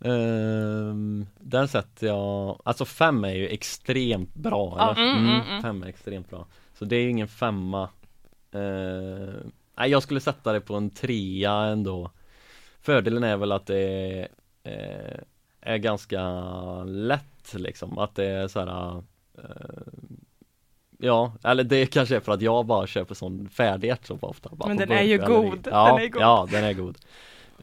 Um, 0.00 1.26
den 1.40 1.68
sätter 1.68 2.06
jag, 2.06 2.60
alltså 2.64 2.84
fem 2.84 3.24
är 3.24 3.32
ju 3.32 3.48
extremt 3.48 4.34
bra 4.34 4.74
Ja, 4.78 4.92
eller? 4.92 5.12
mm, 5.12 5.28
mm, 5.28 5.40
mm. 5.48 5.62
Fem 5.62 5.82
är 5.82 5.86
extremt 5.86 6.30
bra 6.30 6.46
Så 6.74 6.84
det 6.84 6.96
är 6.96 7.00
ju 7.00 7.10
ingen 7.10 7.28
femma 7.28 7.82
uh, 8.54 9.34
Nej 9.76 9.90
jag 9.90 10.02
skulle 10.02 10.20
sätta 10.20 10.52
det 10.52 10.60
på 10.60 10.74
en 10.74 10.90
trea 10.90 11.52
ändå 11.52 12.10
Fördelen 12.80 13.24
är 13.24 13.36
väl 13.36 13.52
att 13.52 13.66
det 13.66 14.28
eh, 14.64 15.20
är 15.60 15.76
ganska 15.76 16.22
lätt 16.84 17.54
liksom, 17.54 17.98
att 17.98 18.14
det 18.14 18.24
är 18.26 18.48
så 18.48 18.60
här 18.60 19.02
eh, 19.38 19.44
Ja, 21.00 21.32
eller 21.44 21.64
det 21.64 21.86
kanske 21.86 22.16
är 22.16 22.20
för 22.20 22.32
att 22.32 22.42
jag 22.42 22.66
bara 22.66 22.86
köper 22.86 23.14
sån 23.14 23.48
färdig 23.48 23.88
ärtsoppa 23.88 24.26
ofta 24.26 24.50
bara 24.52 24.68
Men 24.68 24.76
den 24.76 24.92
är 24.92 25.02
ju 25.02 25.18
god. 25.18 25.68
Ja, 25.70 25.86
Den 25.94 26.04
är 26.04 26.08
god. 26.08 26.22
ja 26.22 26.48
den 26.50 26.64
är 26.64 26.72
god 26.72 26.98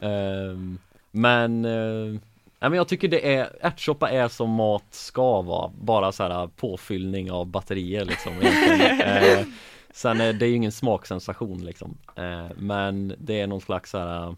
Ehm, 0.00 0.78
Men 1.16 1.64
eh, 1.64 2.20
men 2.60 2.72
jag 2.72 2.88
tycker 2.88 3.08
det 3.08 3.34
är, 3.34 3.48
ärtsoppa 3.60 4.10
är 4.10 4.28
som 4.28 4.50
mat 4.50 4.84
ska 4.90 5.42
vara, 5.42 5.72
bara 5.80 6.12
så 6.12 6.22
här 6.22 6.46
påfyllning 6.46 7.30
av 7.30 7.46
batterier 7.46 8.04
liksom 8.04 8.32
eh, 8.42 9.46
Sen 9.90 10.20
är 10.20 10.32
det 10.32 10.46
ju 10.46 10.54
ingen 10.56 10.72
smaksensation 10.72 11.64
liksom 11.64 11.98
eh, 12.16 12.46
Men 12.56 13.14
det 13.18 13.40
är 13.40 13.46
någon 13.46 13.60
slags 13.60 13.90
så 13.90 13.98
här 13.98 14.34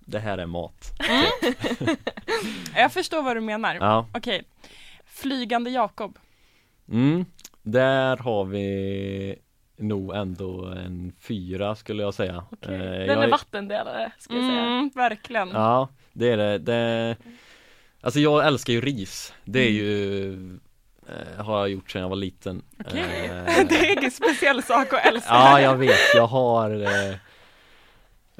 Det 0.00 0.18
här 0.18 0.38
är 0.38 0.46
mat 0.46 0.92
Jag 2.76 2.92
förstår 2.92 3.22
vad 3.22 3.36
du 3.36 3.40
menar. 3.40 3.74
Ja, 3.74 4.06
Okej. 4.14 4.44
Flygande 5.06 5.70
Jakob. 5.70 6.18
mm, 6.90 7.24
där 7.62 8.16
har 8.16 8.44
vi 8.44 9.36
nog 9.76 10.14
ändå 10.16 10.64
en 10.64 11.12
fyra 11.20 11.74
skulle 11.74 12.02
jag 12.02 12.14
säga 12.14 12.44
Okej. 12.50 12.74
Eh, 12.74 12.80
Den 12.80 13.06
jag 13.06 13.24
är 13.24 13.28
vattendelare 13.30 14.12
ska 14.18 14.34
jag 14.34 14.42
säga. 14.42 14.60
Mm, 14.60 14.90
verkligen. 14.94 15.48
Ja, 15.48 15.88
det 16.12 16.28
är 16.32 16.36
det, 16.36 16.58
det 16.58 17.16
Alltså 18.00 18.20
jag 18.20 18.46
älskar 18.46 18.72
ju 18.72 18.80
ris. 18.80 19.32
Det 19.44 19.60
är 19.60 19.70
ju 19.70 20.32
eh, 21.08 21.44
Har 21.44 21.58
jag 21.58 21.68
gjort 21.68 21.90
sedan 21.90 22.02
jag 22.02 22.08
var 22.08 22.16
liten. 22.16 22.62
Okej. 22.80 23.24
Eh, 23.24 23.66
det 23.68 23.74
är 23.76 23.98
ingen 23.98 24.10
speciell 24.10 24.62
sak 24.62 24.92
att 24.92 25.06
älska. 25.06 25.34
Ja 25.34 25.60
jag 25.60 25.76
vet, 25.76 25.98
jag 26.14 26.26
har 26.26 26.70
eh, 26.70 27.10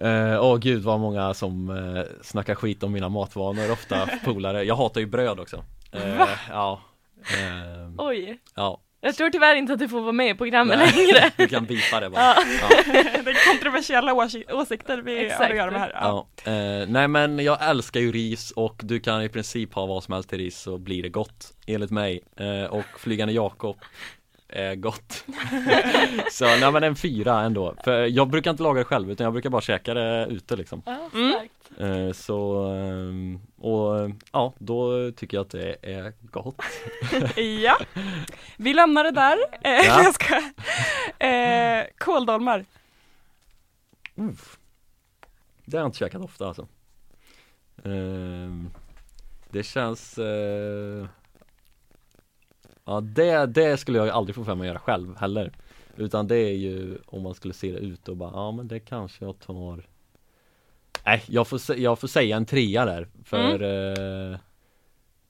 eh, 0.08 0.44
Åh 0.44 0.56
gud 0.56 0.82
vad 0.82 1.00
många 1.00 1.34
som 1.34 1.70
eh, 1.70 2.02
snackar 2.22 2.54
skit 2.54 2.82
om 2.82 2.92
mina 2.92 3.08
matvanor 3.08 3.72
ofta 3.72 4.08
polare. 4.24 4.62
Jag 4.64 4.76
hatar 4.76 5.00
ju 5.00 5.06
bröd 5.06 5.40
också. 5.40 5.64
Eh, 5.92 6.18
Va? 6.18 6.28
Ja 6.50 6.80
eh, 7.20 7.90
Oj, 7.98 8.38
Ja, 8.54 8.80
jag 9.00 9.14
tror 9.16 9.30
tyvärr 9.30 9.54
inte 9.54 9.72
att 9.72 9.78
du 9.78 9.88
får 9.88 10.00
vara 10.00 10.12
med 10.12 10.30
i 10.30 10.34
programmet 10.34 10.78
Nej. 10.78 10.92
längre. 11.06 11.30
du 11.36 11.48
kan 11.48 11.64
bipa 11.64 12.00
det 12.00 12.10
bara 12.10 12.20
Ja. 12.22 12.36
ja. 12.60 12.68
det 13.24 13.30
är 13.30 13.52
kontroversiella 13.52 14.12
åsi- 14.14 14.52
åsikter 14.52 14.98
vi 14.98 15.16
har 15.18 15.24
Exakt. 15.24 15.50
att 15.50 15.56
göra 15.56 15.70
med 15.70 15.80
här. 15.80 15.90
Ja. 15.94 16.28
Ja, 16.44 16.52
eh, 16.52 16.88
nej 16.88 17.08
men 17.08 17.38
jag 17.38 17.68
älskar 17.70 18.00
ju 18.00 18.12
ris 18.12 18.50
och 18.50 18.80
du 18.84 19.00
kan 19.00 19.22
i 19.22 19.28
princip 19.28 19.74
ha 19.74 19.86
vad 19.86 20.04
som 20.04 20.14
helst 20.14 20.28
till 20.28 20.38
ris 20.38 20.58
så 20.60 20.78
blir 20.78 21.02
det 21.02 21.08
gott 21.08 21.52
enligt 21.66 21.90
mig 21.90 22.20
eh, 22.36 22.64
och 22.70 22.84
Flygande 22.98 23.34
Jakob 23.34 23.76
är 24.48 24.74
gott 24.74 25.24
Så 26.30 26.44
nej 26.44 26.72
men 26.72 26.82
en 26.82 26.96
fyra 26.96 27.40
ändå, 27.40 27.74
för 27.84 28.06
jag 28.06 28.28
brukar 28.28 28.50
inte 28.50 28.62
laga 28.62 28.78
det 28.78 28.84
själv 28.84 29.10
utan 29.10 29.24
jag 29.24 29.32
brukar 29.32 29.50
bara 29.50 29.60
käka 29.62 29.94
det 29.94 30.26
ute 30.30 30.56
liksom 30.56 30.82
Ja, 30.86 31.10
Mm. 31.14 32.08
eh, 32.08 32.12
Så, 32.12 32.62
ehm, 32.72 33.40
och 33.56 34.10
ja 34.32 34.54
då 34.58 35.10
tycker 35.12 35.36
jag 35.36 35.44
att 35.44 35.50
det 35.50 35.76
är 35.82 36.12
gott 36.30 36.62
ja, 37.64 37.78
vi 38.56 38.74
lämnar 38.74 39.04
det 39.04 39.10
där. 39.10 39.38
Eh, 39.62 39.86
Ja. 39.86 40.02
jag 40.02 40.14
ska. 40.14 40.34
Eh, 41.26 41.84
kåldolmar. 41.98 42.64
Det 45.64 45.76
har 45.76 45.82
jag 45.84 45.88
inte 45.88 45.98
käkat 45.98 46.22
ofta 46.22 46.46
alltså 46.48 46.66
Ehm, 47.84 48.70
Det 49.50 49.62
känns 49.62 50.18
eh, 50.18 51.06
Ja 52.88 53.00
det, 53.00 53.46
det 53.46 53.76
skulle 53.76 53.98
jag 53.98 54.08
aldrig 54.08 54.34
få 54.34 54.44
för 54.44 54.54
mig 54.54 54.68
att 54.68 54.74
göra 54.74 54.78
själv 54.78 55.16
heller 55.16 55.52
Utan 55.96 56.26
det 56.26 56.36
är 56.36 56.54
ju 56.54 56.98
om 57.06 57.22
man 57.22 57.34
skulle 57.34 57.54
se 57.54 57.72
det 57.72 57.78
ut 57.78 58.08
och 58.08 58.16
bara 58.16 58.30
ja 58.32 58.50
men 58.52 58.68
det 58.68 58.80
kanske 58.80 59.24
jag 59.24 59.38
tar 59.38 59.86
Nej 61.04 61.22
jag 61.26 61.48
får, 61.48 61.60
jag 61.76 61.98
får 61.98 62.08
säga 62.08 62.36
en 62.36 62.46
trea 62.46 62.84
där 62.84 63.08
för 63.24 63.62
eh, 63.62 64.38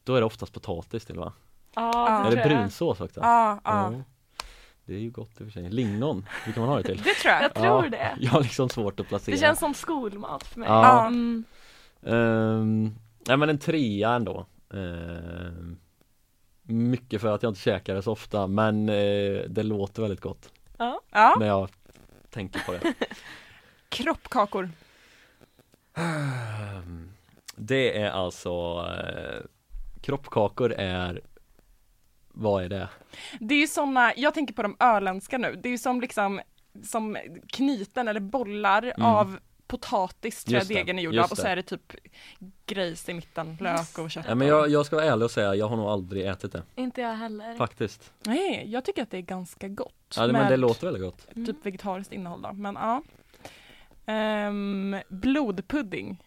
Då 0.05 0.15
är 0.15 0.21
det 0.21 0.27
oftast 0.27 0.53
potatis 0.53 1.05
till 1.05 1.17
va? 1.19 1.33
Ja, 1.75 2.09
det 2.09 2.29
Eller 2.29 2.43
tror 2.43 2.53
jag. 2.53 2.59
brunsås 2.61 3.01
också 3.01 3.21
Ja, 3.21 3.61
ja. 3.65 3.93
Ja. 3.93 4.03
Det 4.85 4.95
är 4.95 4.99
ju 4.99 5.11
gott 5.11 5.41
i 5.41 5.45
och 5.45 5.47
för 5.47 5.53
sig, 5.53 5.71
lingon, 5.71 6.27
hur 6.45 6.53
kan 6.53 6.61
man 6.61 6.71
ha 6.71 6.77
det 6.77 6.83
till? 6.83 6.97
Det 7.05 7.15
tror 7.15 7.33
jag. 7.33 7.43
Jag 7.43 7.55
tror 7.55 7.85
Ja, 7.85 7.91
det. 7.91 8.17
Jag 8.21 8.31
har 8.31 8.43
liksom 8.43 8.69
svårt 8.69 9.01
att 9.01 9.09
placera 9.09 9.35
Det 9.35 9.41
känns 9.41 9.59
som 9.59 9.75
skolmat 9.75 10.45
för 10.45 10.61
mig. 10.61 10.69
Ja. 10.69 11.07
Mm. 11.07 11.45
Um, 12.03 12.95
nej 13.27 13.37
men 13.37 13.49
en 13.49 13.59
trea 13.59 14.11
ändå 14.13 14.47
Ehm, 14.75 15.77
Mycket 16.71 17.21
för 17.21 17.29
att 17.29 17.43
jag 17.43 17.51
inte 17.51 17.61
käkar 17.61 17.95
det 17.95 18.03
så 18.03 18.13
ofta 18.13 18.47
men 18.47 18.89
eh, 18.89 19.43
det 19.49 19.63
låter 19.63 20.03
väldigt 20.03 20.21
gott 20.21 20.53
Ja, 20.79 21.01
när 21.39 21.47
jag 21.47 21.69
tänker 22.31 22.61
på 22.61 22.73
det. 22.73 22.95
Kroppkakor. 23.89 24.71
Det 27.61 27.99
är 27.99 28.11
alltså 28.11 28.51
eh, 28.99 29.43
Kroppkakor 30.03 30.73
är 30.73 31.21
Vad 32.29 32.65
är 32.65 32.69
det? 32.69 32.89
Det 33.41 33.55
är 33.55 33.59
ju 33.59 33.67
såna, 33.67 34.13
jag 34.17 34.35
tänker 34.35 34.55
på 34.55 34.63
de 34.63 34.77
öländska 34.81 35.39
nu, 35.39 35.61
det 35.63 35.69
är 35.69 35.71
ju 35.71 35.79
som 35.79 36.01
liksom 36.01 36.41
som 36.85 37.17
knyten 37.49 38.09
eller 38.09 38.21
bollar 38.21 38.93
av 38.99 39.39
potatis 39.69 40.45
tror 40.45 40.55
jag 40.55 40.63
Mm. 40.63 40.69
Just 40.69 40.69
det, 40.69 40.75
degen 40.75 40.99
är 40.99 41.03
gjord 41.03 41.19
av 41.19 41.31
och 41.31 41.37
så 41.37 41.43
det. 41.43 41.49
är 41.49 41.57
det 41.57 41.63
typ 41.63 41.93
grejs 42.67 43.09
i 43.09 43.15
mitten, 43.15 43.57
lök 43.61 43.99
och 43.99 44.11
kött. 44.11 44.25
Ja, 44.29 44.35
men 44.35 44.49
jag, 44.49 44.69
jag 44.69 44.87
ska 44.87 44.97
vara 44.97 45.07
ärlig 45.07 45.25
och 45.25 45.31
säga, 45.31 45.55
jag 45.55 45.69
har 45.69 45.77
nog 45.77 45.87
aldrig 45.87 46.27
ätit 46.27 46.53
det 46.53 46.63
Inte 46.77 47.01
jag 47.01 47.15
heller. 47.15 47.55
Faktiskt 47.57 48.13
Nej, 48.27 48.65
jag 48.73 48.85
tycker 48.85 49.03
att 49.03 49.11
det 49.11 49.17
är 49.17 49.23
ganska 49.23 49.69
gott. 49.69 50.15
Ja 50.17 50.27
det- 50.27 50.33
men 50.33 50.51
det 50.51 50.57
låter 50.57 50.85
väldigt 50.87 51.03
gott 51.03 51.27
Mm. 51.35 51.47
typ 51.47 51.67
vegetariskt 51.67 52.13
innehåll 52.13 52.43
då, 52.43 52.53
men 52.53 52.75
ja. 52.75 53.03
Ehm, 54.07 54.97
blodpudding. 55.09 56.23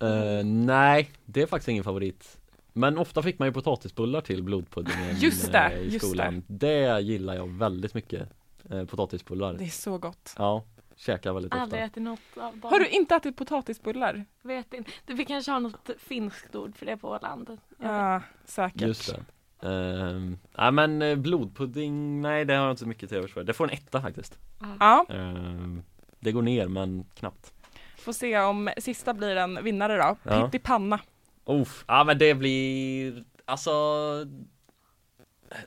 Eh, 0.00 0.44
Nej, 0.44 1.10
det 1.24 1.42
är 1.42 1.46
faktiskt 1.46 1.68
ingen 1.68 1.84
favorit 1.84 2.38
Men 2.72 2.98
ofta 2.98 3.22
fick 3.22 3.38
man 3.38 3.48
ju 3.48 3.52
potatisbullar 3.52 4.20
till 4.20 4.42
blodpuddingen 4.42 5.16
Just 5.20 5.52
det, 5.52 5.58
eh, 5.58 5.78
i 5.78 5.84
just 5.92 6.06
skolan 6.06 6.42
Det 6.46 7.00
gillar 7.00 7.34
jag 7.34 7.46
väldigt 7.58 7.94
mycket 7.94 8.28
eh, 8.70 8.84
Potatisbullar 8.84 9.54
Det 9.54 9.64
är 9.64 9.68
så 9.68 9.98
gott. 9.98 10.34
Ja, 10.38 10.64
käkar 10.96 11.32
väldigt 11.32 11.52
ofta 11.52 11.62
Aldrig 11.62 11.82
ätit 11.82 12.02
något 12.02 12.20
av 12.36 12.58
dem. 12.58 12.70
Har 12.70 12.78
du 12.78 12.88
inte 12.88 13.14
ätit 13.14 13.36
potatisbullar? 13.36 14.24
Vet 14.42 14.74
inte. 14.74 14.90
Vi 15.06 15.24
kanske 15.24 15.52
har 15.52 15.60
något 15.60 15.90
finskt 15.98 16.54
ord 16.54 16.76
för 16.76 16.86
det 16.86 16.96
på 16.96 17.08
Åland. 17.08 17.58
Ja, 17.78 18.22
säkert. 18.44 18.80
Just 18.80 19.14
det 19.14 19.24
Ehm, 19.68 20.38
Nej 20.58 20.72
men 20.72 21.02
eh, 21.02 21.16
blodpudding, 21.16 22.20
nej 22.22 22.44
det 22.44 22.54
har 22.54 22.62
jag 22.62 22.72
inte 22.72 22.80
så 22.82 22.88
mycket 22.88 23.08
till 23.08 23.18
övers 23.18 23.32
för 23.32 23.44
Det 23.44 23.52
får 23.52 23.64
en 23.64 23.70
etta 23.70 24.00
faktiskt 24.02 24.38
Ja, 24.80 25.06
Ehm, 25.08 25.82
Det 26.20 26.32
går 26.32 26.42
ner 26.42 26.68
men 26.68 27.04
knappt 27.14 27.52
får 27.98 28.12
se 28.12 28.38
om 28.40 28.70
sista 28.78 29.14
blir 29.14 29.36
en 29.36 29.64
vinnare 29.64 29.96
då. 29.96 30.16
Ja. 30.22 30.44
Pyttipanna. 30.44 31.00
Uff, 31.44 31.84
ja 31.88 32.04
men 32.04 32.18
det 32.18 32.34
blir, 32.34 33.24
alltså 33.44 33.70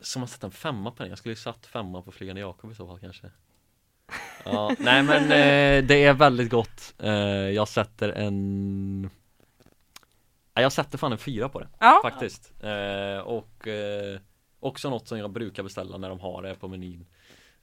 Som 0.02 0.20
man 0.20 0.28
sätta 0.28 0.48
en 0.48 0.52
femma 0.52 0.92
på 0.92 1.04
den, 1.04 1.10
jag 1.10 1.18
skulle 1.18 1.32
ju 1.32 1.40
satt 1.40 1.66
femma 1.66 2.02
på 2.02 2.12
Flygande 2.12 2.42
Jakob 2.42 2.72
i 2.72 2.76
så 2.76 2.88
fall 2.88 3.00
kanske 3.00 3.32
Ja, 4.46 4.76
nej 4.80 5.04
men 5.04 5.24
eh, 5.24 5.86
det 5.88 6.04
är 6.04 6.14
väldigt 6.14 6.50
gott. 6.52 6.94
Eh, 7.00 7.10
Jag 7.50 7.68
sätter 7.68 8.10
en 8.10 9.10
ja, 10.54 10.62
Jag 10.62 10.72
sätter 10.72 10.98
fan 10.98 11.12
en 11.12 11.18
fyra 11.18 11.50
på 11.50 11.60
det 11.60 11.68
Ja, 11.80 12.00
faktiskt. 12.04 12.54
Eh, 12.64 13.20
Och 13.20 13.68
eh, 13.68 14.20
också 14.60 14.90
något 14.90 15.08
som 15.08 15.18
jag 15.20 15.32
brukar 15.32 15.64
beställa 15.64 15.98
när 15.98 16.10
de 16.10 16.20
har 16.20 16.42
det 16.42 16.56
på 16.56 16.68
menyn. 16.68 17.06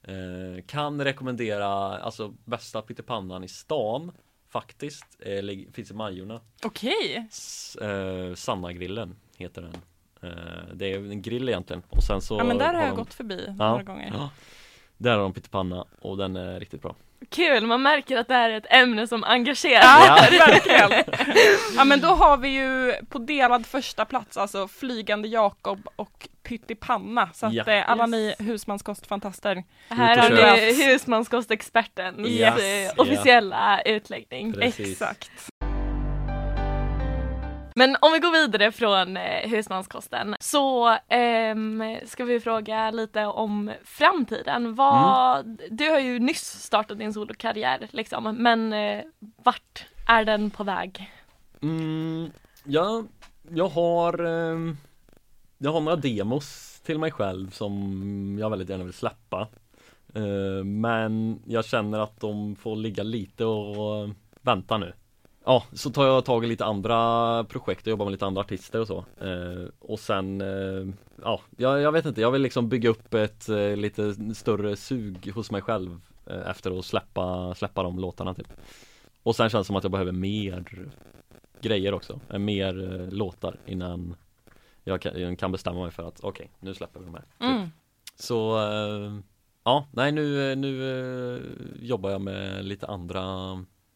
Eh, 0.03 0.63
Kan 0.67 1.03
rekommendera, 1.03 1.67
alltså 1.97 2.33
bästa 2.45 2.81
pyttipannan 2.81 3.43
i 3.43 3.47
stan 3.47 4.11
Faktiskt, 4.49 5.05
eh, 5.19 5.43
lig- 5.43 5.73
finns 5.75 5.91
i 5.91 5.93
Majorna. 5.93 6.41
Okej. 6.63 7.27
S- 7.31 7.75
eh, 7.75 8.33
Sanna-grillen 8.35 9.15
heter 9.37 9.61
den. 9.61 9.73
Eh, 10.21 10.73
Det 10.73 10.93
är 10.93 10.97
en 10.97 11.21
grill 11.21 11.49
egentligen. 11.49 11.83
Och 11.89 12.03
sen 12.03 12.21
så 12.21 12.37
Ja 12.37 12.43
men 12.43 12.57
där 12.57 12.73
har 12.73 12.81
jag 12.81 12.91
de, 12.91 12.95
gått 12.95 13.13
förbi 13.13 13.55
några 13.57 13.83
gånger. 13.83 14.11
ja, 14.13 14.29
Där 14.97 15.11
har 15.11 15.19
de 15.19 15.33
pyttipanna 15.33 15.85
och 16.01 16.17
den 16.17 16.35
är 16.35 16.59
riktigt 16.59 16.81
bra 16.81 16.95
Kul, 17.29 17.65
man 17.65 17.81
märker 17.81 18.17
att 18.17 18.27
det 18.27 18.33
här 18.33 18.49
är 18.49 18.57
ett 18.57 18.65
ämne 18.73 19.07
som 19.07 19.23
engagerar. 19.23 19.81
Ja, 19.83 20.15
verkligen. 20.47 21.03
Ja 21.77 21.83
men 21.85 21.99
då 22.01 22.07
har 22.07 22.37
vi 22.37 22.47
ju 22.49 22.93
på 23.09 23.17
delad 23.19 23.65
första 23.65 24.05
plats 24.05 24.37
alltså 24.37 24.67
Flygande 24.67 25.27
Jakob 25.27 25.87
och 25.95 26.27
Pyttipanna. 26.43 27.29
Så 27.33 27.45
att 27.45 27.53
Ja. 27.53 27.63
eh, 27.67 27.89
alla 27.91 28.03
Yes. 28.07 28.39
ni 28.39 28.45
husmanskostfantaster. 28.45 29.63
Här 29.89 30.17
har 30.17 30.29
kör. 30.29 30.55
vi 30.55 30.85
husmanskostexpertens 30.85 32.27
Yes. 32.27 32.93
officiella 32.97 33.81
utläggning. 33.81 34.53
Precis. 34.53 34.91
Exakt. 34.91 35.31
Men 37.77 37.95
om 38.01 38.11
vi 38.13 38.19
går 38.19 38.31
vidare 38.31 38.71
från 38.71 39.17
eh, 39.17 39.49
husmanskosten 39.49 40.35
så 40.39 40.97
ehm, 41.09 41.83
ska 42.05 42.25
vi 42.25 42.39
fråga 42.39 42.91
lite 42.91 43.25
om 43.25 43.71
framtiden. 43.83 44.75
Vad, 44.75 45.59
Du 45.71 45.89
har 45.89 45.99
ju 45.99 46.19
nyss 46.19 46.63
startat 46.63 46.99
din 46.99 47.13
solokarriär 47.13 47.87
liksom, 47.91 48.35
men 48.37 48.73
eh, 48.73 49.03
vart 49.43 49.85
är 50.07 50.25
den 50.25 50.49
på 50.49 50.63
väg? 50.63 51.11
mm, 51.61 52.31
ja, 52.63 53.03
Jag 53.49 53.67
har 53.67 54.23
ehm, 54.25 54.77
Jag 55.57 55.73
har 55.73 55.81
några 55.81 55.95
demos 55.95 56.79
till 56.85 56.99
mig 56.99 57.11
själv 57.11 57.51
som 57.51 58.37
jag 58.39 58.49
väldigt 58.49 58.69
gärna 58.69 58.83
vill 58.83 58.93
släppa 58.93 59.47
Eh, 60.13 60.63
Men 60.63 61.39
jag 61.45 61.65
känner 61.65 61.99
att 61.99 62.19
de 62.19 62.55
får 62.55 62.75
ligga 62.75 63.03
lite 63.03 63.45
och 63.45 64.09
vänta 64.41 64.77
nu 64.77 64.93
Ja, 65.47 65.63
så 65.73 65.89
tar 65.89 66.05
jag 66.05 66.25
tag 66.25 66.43
i 66.45 66.47
lite 66.47 66.65
andra 66.65 67.43
projekt 67.43 67.81
och 67.81 67.91
jobbar 67.91 68.05
med 68.05 68.11
lite 68.11 68.25
andra 68.25 68.41
artister 68.41 68.81
och 68.81 68.87
så. 68.87 69.05
Eh, 69.21 69.69
Och 69.79 69.99
sen, 69.99 70.41
eh, 70.41 70.93
ja, 71.23 71.41
jag, 71.57 71.81
jag 71.81 71.91
vet 71.91 72.05
inte, 72.05 72.21
jag 72.21 72.31
vill 72.31 72.41
liksom 72.41 72.69
bygga 72.69 72.89
upp 72.89 73.13
ett 73.13 73.49
eh, 73.49 73.75
lite 73.75 74.15
större 74.35 74.75
sug 74.75 75.31
hos 75.35 75.51
mig 75.51 75.61
själv 75.61 76.01
eh, 76.25 76.49
Efter 76.49 76.79
att 76.79 76.85
släppa, 76.85 77.55
släppa 77.55 77.83
de 77.83 77.99
låtarna 77.99 78.33
typ. 78.33 78.47
Och 79.23 79.35
sen 79.35 79.49
känns 79.49 79.65
det 79.65 79.67
som 79.67 79.75
att 79.75 79.83
jag 79.83 79.91
behöver 79.91 80.11
mer 80.11 80.65
grejer 81.61 81.93
också, 81.93 82.19
eh, 82.29 82.39
mer 82.39 82.93
eh, 83.01 83.09
låtar 83.13 83.55
innan 83.65 84.15
jag 84.83 85.01
kan, 85.01 85.21
jag 85.21 85.39
kan 85.39 85.51
bestämma 85.51 85.81
mig 85.81 85.91
för 85.91 86.07
att 86.07 86.19
okej, 86.23 86.49
nu 86.59 86.73
släpper 86.73 86.99
vi 86.99 87.05
de 87.05 87.13
här 87.13 87.21
typ. 87.21 87.41
Mm. 87.41 87.69
Så 88.15 88.57
ja, 89.63 89.87
nej 89.91 90.11
nu, 90.11 90.55
nu 90.55 91.57
jobbar 91.81 92.09
jag 92.09 92.21
med 92.21 92.65
lite 92.65 92.87
andra 92.87 93.23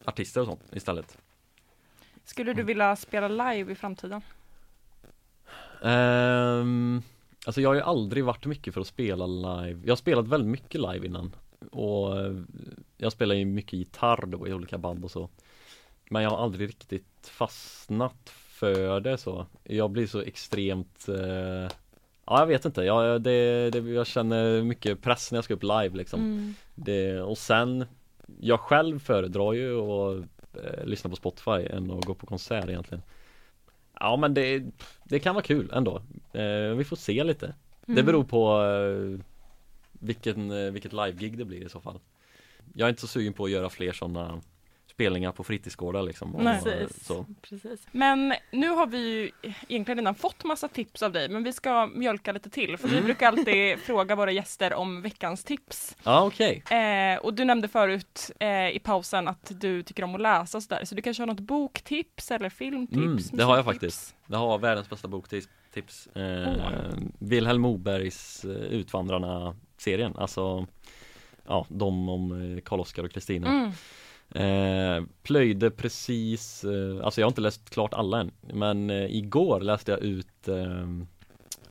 artister 0.04 0.40
och 0.40 0.46
sånt 0.46 0.62
istället 0.72 1.18
Skulle 2.24 2.52
du 2.52 2.62
vilja 2.62 2.96
spela 2.96 3.28
live 3.28 3.72
i 3.72 3.74
framtiden? 3.74 4.22
Ehm, 5.82 7.02
Alltså 7.46 7.60
jag 7.60 7.70
har 7.70 7.74
ju 7.74 7.80
aldrig 7.80 8.24
varit 8.24 8.46
mycket 8.46 8.74
för 8.74 8.80
att 8.80 8.86
spela 8.86 9.26
live. 9.26 9.80
Jag 9.84 9.90
har 9.90 9.96
spelat 9.96 10.28
väldigt 10.28 10.50
mycket 10.50 10.80
live 10.80 11.06
innan. 11.06 11.36
Och 11.70 12.20
eh, 12.20 12.36
jag 12.96 13.12
spelar 13.12 13.34
ju 13.34 13.44
mycket 13.44 13.72
gitarr 13.72 14.26
då 14.26 14.48
i 14.48 14.52
olika 14.52 14.78
band 14.78 15.04
och 15.04 15.10
så. 15.10 15.28
Men 16.10 16.22
jag 16.22 16.30
har 16.30 16.44
aldrig 16.44 16.68
riktigt 16.68 17.30
fastnat 17.30 18.30
för 18.30 19.00
det 19.00 19.18
så. 19.18 19.46
Jag 19.64 19.90
blir 19.90 20.06
så 20.06 20.20
extremt 20.20 21.08
eh, 21.08 21.70
Ja 22.26 22.38
jag 22.38 22.46
vet 22.46 22.64
inte, 22.64 22.82
jag, 22.82 23.22
det, 23.22 23.70
det, 23.70 23.78
jag 23.78 24.06
känner 24.06 24.62
mycket 24.62 25.02
press 25.02 25.32
när 25.32 25.36
jag 25.36 25.44
ska 25.44 25.54
upp 25.54 25.62
live 25.62 25.90
liksom. 25.96 26.20
Mm. 26.20 26.54
det, 26.74 27.20
Och 27.20 27.38
sen 27.38 27.84
Jag 28.40 28.60
själv 28.60 28.98
föredrar 28.98 29.52
ju 29.52 29.80
att 29.80 30.24
eh, 30.56 30.84
lyssna 30.84 31.10
på 31.10 31.16
Spotify 31.16 31.66
än 31.70 31.90
att 31.90 32.04
gå 32.04 32.14
på 32.14 32.26
konsert 32.26 32.68
egentligen. 32.68 33.02
Ja 34.00 34.16
men 34.16 34.34
det, 34.34 34.62
det 35.04 35.18
kan 35.18 35.34
vara 35.34 35.44
kul 35.44 35.70
ändå. 35.72 36.02
Eh, 36.32 36.74
Vi 36.76 36.84
får 36.84 36.96
se 36.96 37.24
lite. 37.24 37.54
Det 37.86 37.92
Mm. 37.92 38.06
beror 38.06 38.24
på 38.24 38.62
eh, 38.64 39.20
vilken, 39.92 40.50
eh, 40.50 40.70
vilket 40.72 40.92
live-gig 40.92 41.38
det 41.38 41.44
blir 41.44 41.66
i 41.66 41.68
så 41.68 41.80
fall. 41.80 41.98
Jag 42.74 42.86
är 42.86 42.90
inte 42.90 43.00
så 43.00 43.06
sugen 43.06 43.32
på 43.32 43.44
att 43.44 43.50
göra 43.50 43.68
fler 43.70 43.92
sådana 43.92 44.40
spelningar 44.92 45.32
på 45.32 45.44
fritidsgårdar 45.44 46.02
liksom 46.02 46.34
och, 46.34 46.44
Nej. 46.44 46.62
Precis. 46.62 47.06
så. 47.06 47.26
Precis. 47.42 47.86
Men 47.92 48.34
nu 48.50 48.68
har 48.68 48.86
vi 48.86 48.98
ju 48.98 49.30
egentligen 49.68 49.98
redan 49.98 50.14
fått 50.14 50.44
massa 50.44 50.68
tips 50.68 51.02
av 51.02 51.12
dig 51.12 51.28
men 51.28 51.44
vi 51.44 51.52
ska 51.52 51.86
mjölka 51.86 52.32
lite 52.32 52.50
till 52.50 52.76
för 52.76 52.88
vi 52.88 53.00
brukar 53.00 53.26
alltid 53.28 53.78
fråga 53.86 54.14
våra 54.16 54.30
gäster 54.32 54.74
om 54.74 55.02
veckans 55.02 55.44
tips. 55.44 55.96
Ja 56.02 56.24
okej 56.24 56.62
Eh, 56.70 57.18
och 57.18 57.34
du 57.34 57.44
nämnde 57.44 57.68
förut 57.68 58.30
eh, 58.38 58.68
i 58.68 58.78
pausen 58.84 59.28
att 59.28 59.52
du 59.60 59.82
tycker 59.82 60.04
om 60.04 60.14
att 60.14 60.20
läsa 60.20 60.58
och 60.58 60.62
sådär 60.62 60.84
så 60.84 60.94
du 60.94 61.02
kanske 61.02 61.22
har 61.22 61.26
något 61.26 61.40
boktips 61.40 62.30
eller 62.30 62.48
filmtips? 62.48 62.96
Mm, 62.98 63.18
det 63.32 63.42
har 63.42 63.56
jag 63.56 63.64
faktiskt. 63.64 64.14
Jag 64.26 64.38
har 64.38 64.58
världens 64.58 64.90
bästa 64.90 65.08
boktips 65.08 65.48
tips. 65.74 66.06
Eh, 66.06 66.48
Åh. 66.48 66.98
Vilhelm 67.18 67.62
Mobergs 67.62 68.44
eh, 68.44 68.50
Utvandrarna-serien, 68.50 70.16
alltså 70.16 70.66
Ja, 71.46 71.66
de 71.68 72.08
om 72.08 72.54
eh, 72.56 72.60
Karl-Oskar 72.62 73.04
och 73.04 73.12
Kristina 73.12 73.48
Mm. 73.48 73.72
Eh, 74.34 75.04
Plöjde 75.22 75.70
precis, 75.70 76.64
eh, 76.64 77.04
alltså 77.04 77.20
jag 77.20 77.26
har 77.26 77.30
inte 77.30 77.40
läst 77.40 77.70
klart 77.70 77.94
alla 77.94 78.20
än 78.20 78.30
Men 78.52 78.90
eh, 78.90 79.16
igår 79.16 79.60
läste 79.60 79.90
jag 79.90 80.00
ut 80.00 80.48
eh, 80.48 80.86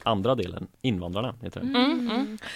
andra 0.04 0.36
delen, 0.36 0.68
Invandrarna 0.82 1.36
heter 1.42 1.60
den 1.60 1.76
Mm, 1.76 2.10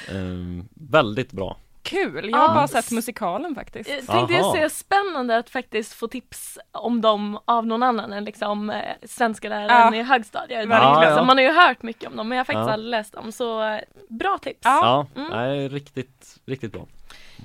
mm. 0.10 0.60
eh, 0.60 0.66
Väldigt 0.74 1.32
bra 1.32 1.58
Kul, 1.82 2.30
jag 2.30 2.38
har 2.38 2.48
Ja. 2.48 2.54
bara 2.54 2.68
sett 2.68 2.92
musikalen 2.92 3.56
faktiskt. 3.56 3.90
Jag 3.90 4.06
tänkte 4.08 4.34
jag 4.34 4.44
Aha. 4.44 4.54
säga 4.54 4.70
spännande 4.70 5.38
att 5.38 5.50
faktiskt 5.50 5.94
få 5.94 6.08
tips 6.08 6.58
om 6.72 7.02
dem 7.02 7.40
av 7.46 7.68
någon 7.68 7.84
annan 7.84 8.14
än 8.14 8.26
liksom 8.26 8.70
eh, 8.70 8.82
svenska 9.04 9.50
läraren 9.50 9.94
Ja. 9.94 9.96
i 10.00 10.04
högstadiet. 10.04 10.68
Verkligen. 10.70 11.02
Liksom, 11.10 11.28
Man 11.28 11.38
har 11.38 11.44
ju 11.44 11.52
hört 11.54 11.84
mycket 11.84 12.10
om 12.10 12.16
dem 12.18 12.28
men 12.30 12.36
jag 12.38 12.40
har 12.40 12.46
faktiskt 12.46 12.68
Ja. 12.68 12.74
aldrig 12.74 12.90
läst 12.92 13.14
dem 13.14 13.32
så 13.32 13.64
eh, 13.64 13.80
bra 14.10 14.38
tips. 14.42 14.60
Ja. 14.64 15.08
Ja, 15.16 15.22
Mm. 15.22 15.32
nej, 15.32 15.68
riktigt, 15.70 16.40
riktigt 16.46 16.72
bra 16.74 16.86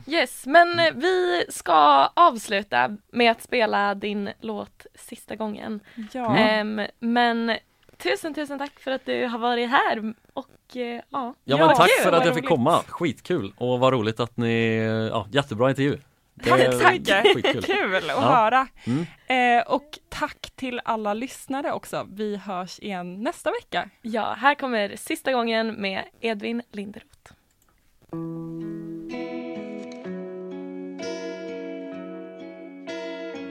Yes, 0.06 0.46
men 0.46 0.78
eh, 0.78 0.92
vi 0.94 1.44
ska 1.48 2.06
avsluta 2.14 2.96
med 3.12 3.30
att 3.30 3.42
spela 3.42 3.94
din 3.94 4.30
låt 4.40 4.86
sista 4.94 5.36
gången. 5.36 5.80
Ja. 6.12 6.36
Ehm, 6.36 6.80
men 6.98 7.56
tusen 7.98 8.34
tusen 8.34 8.58
tack 8.58 8.80
för 8.80 8.90
att 8.90 9.06
du 9.06 9.26
har 9.26 9.38
varit 9.38 9.70
här 9.70 10.14
och 10.32 10.76
eh, 10.76 11.00
ja. 11.10 11.34
Ja, 11.44 11.56
men 11.56 11.68
tack 11.76 11.88
kul, 11.96 12.04
för 12.04 12.12
att 12.12 12.24
jag 12.26 12.34
fick 12.34 12.44
roligt. 12.44 12.48
komma, 12.48 12.82
skitkul 12.86 13.52
och 13.56 13.80
vad 13.80 13.92
roligt 13.92 14.20
att 14.20 14.36
ni, 14.36 14.76
ja 15.12 15.26
jättebra 15.32 15.68
intervju 15.70 15.98
Tack 16.44 16.72
så 16.72 16.78
skitkul. 17.34 17.62
Kul 17.66 17.96
att 17.96 18.04
Ja. 18.08 18.20
höra! 18.20 18.66
Mm. 18.84 19.06
Eh, 19.58 19.66
och 19.66 19.98
tack 20.08 20.50
till 20.56 20.80
alla 20.84 21.14
lyssnare 21.14 21.72
också. 21.72 22.06
Vi 22.12 22.36
hörs 22.36 22.78
igen 22.78 23.22
nästa 23.22 23.50
vecka. 23.50 23.90
Ja, 24.02 24.34
här 24.38 24.54
kommer 24.54 24.96
sista 24.96 25.32
gången 25.32 25.74
med 25.74 26.04
Edvin 26.20 26.62
Linderoth. 26.72 27.32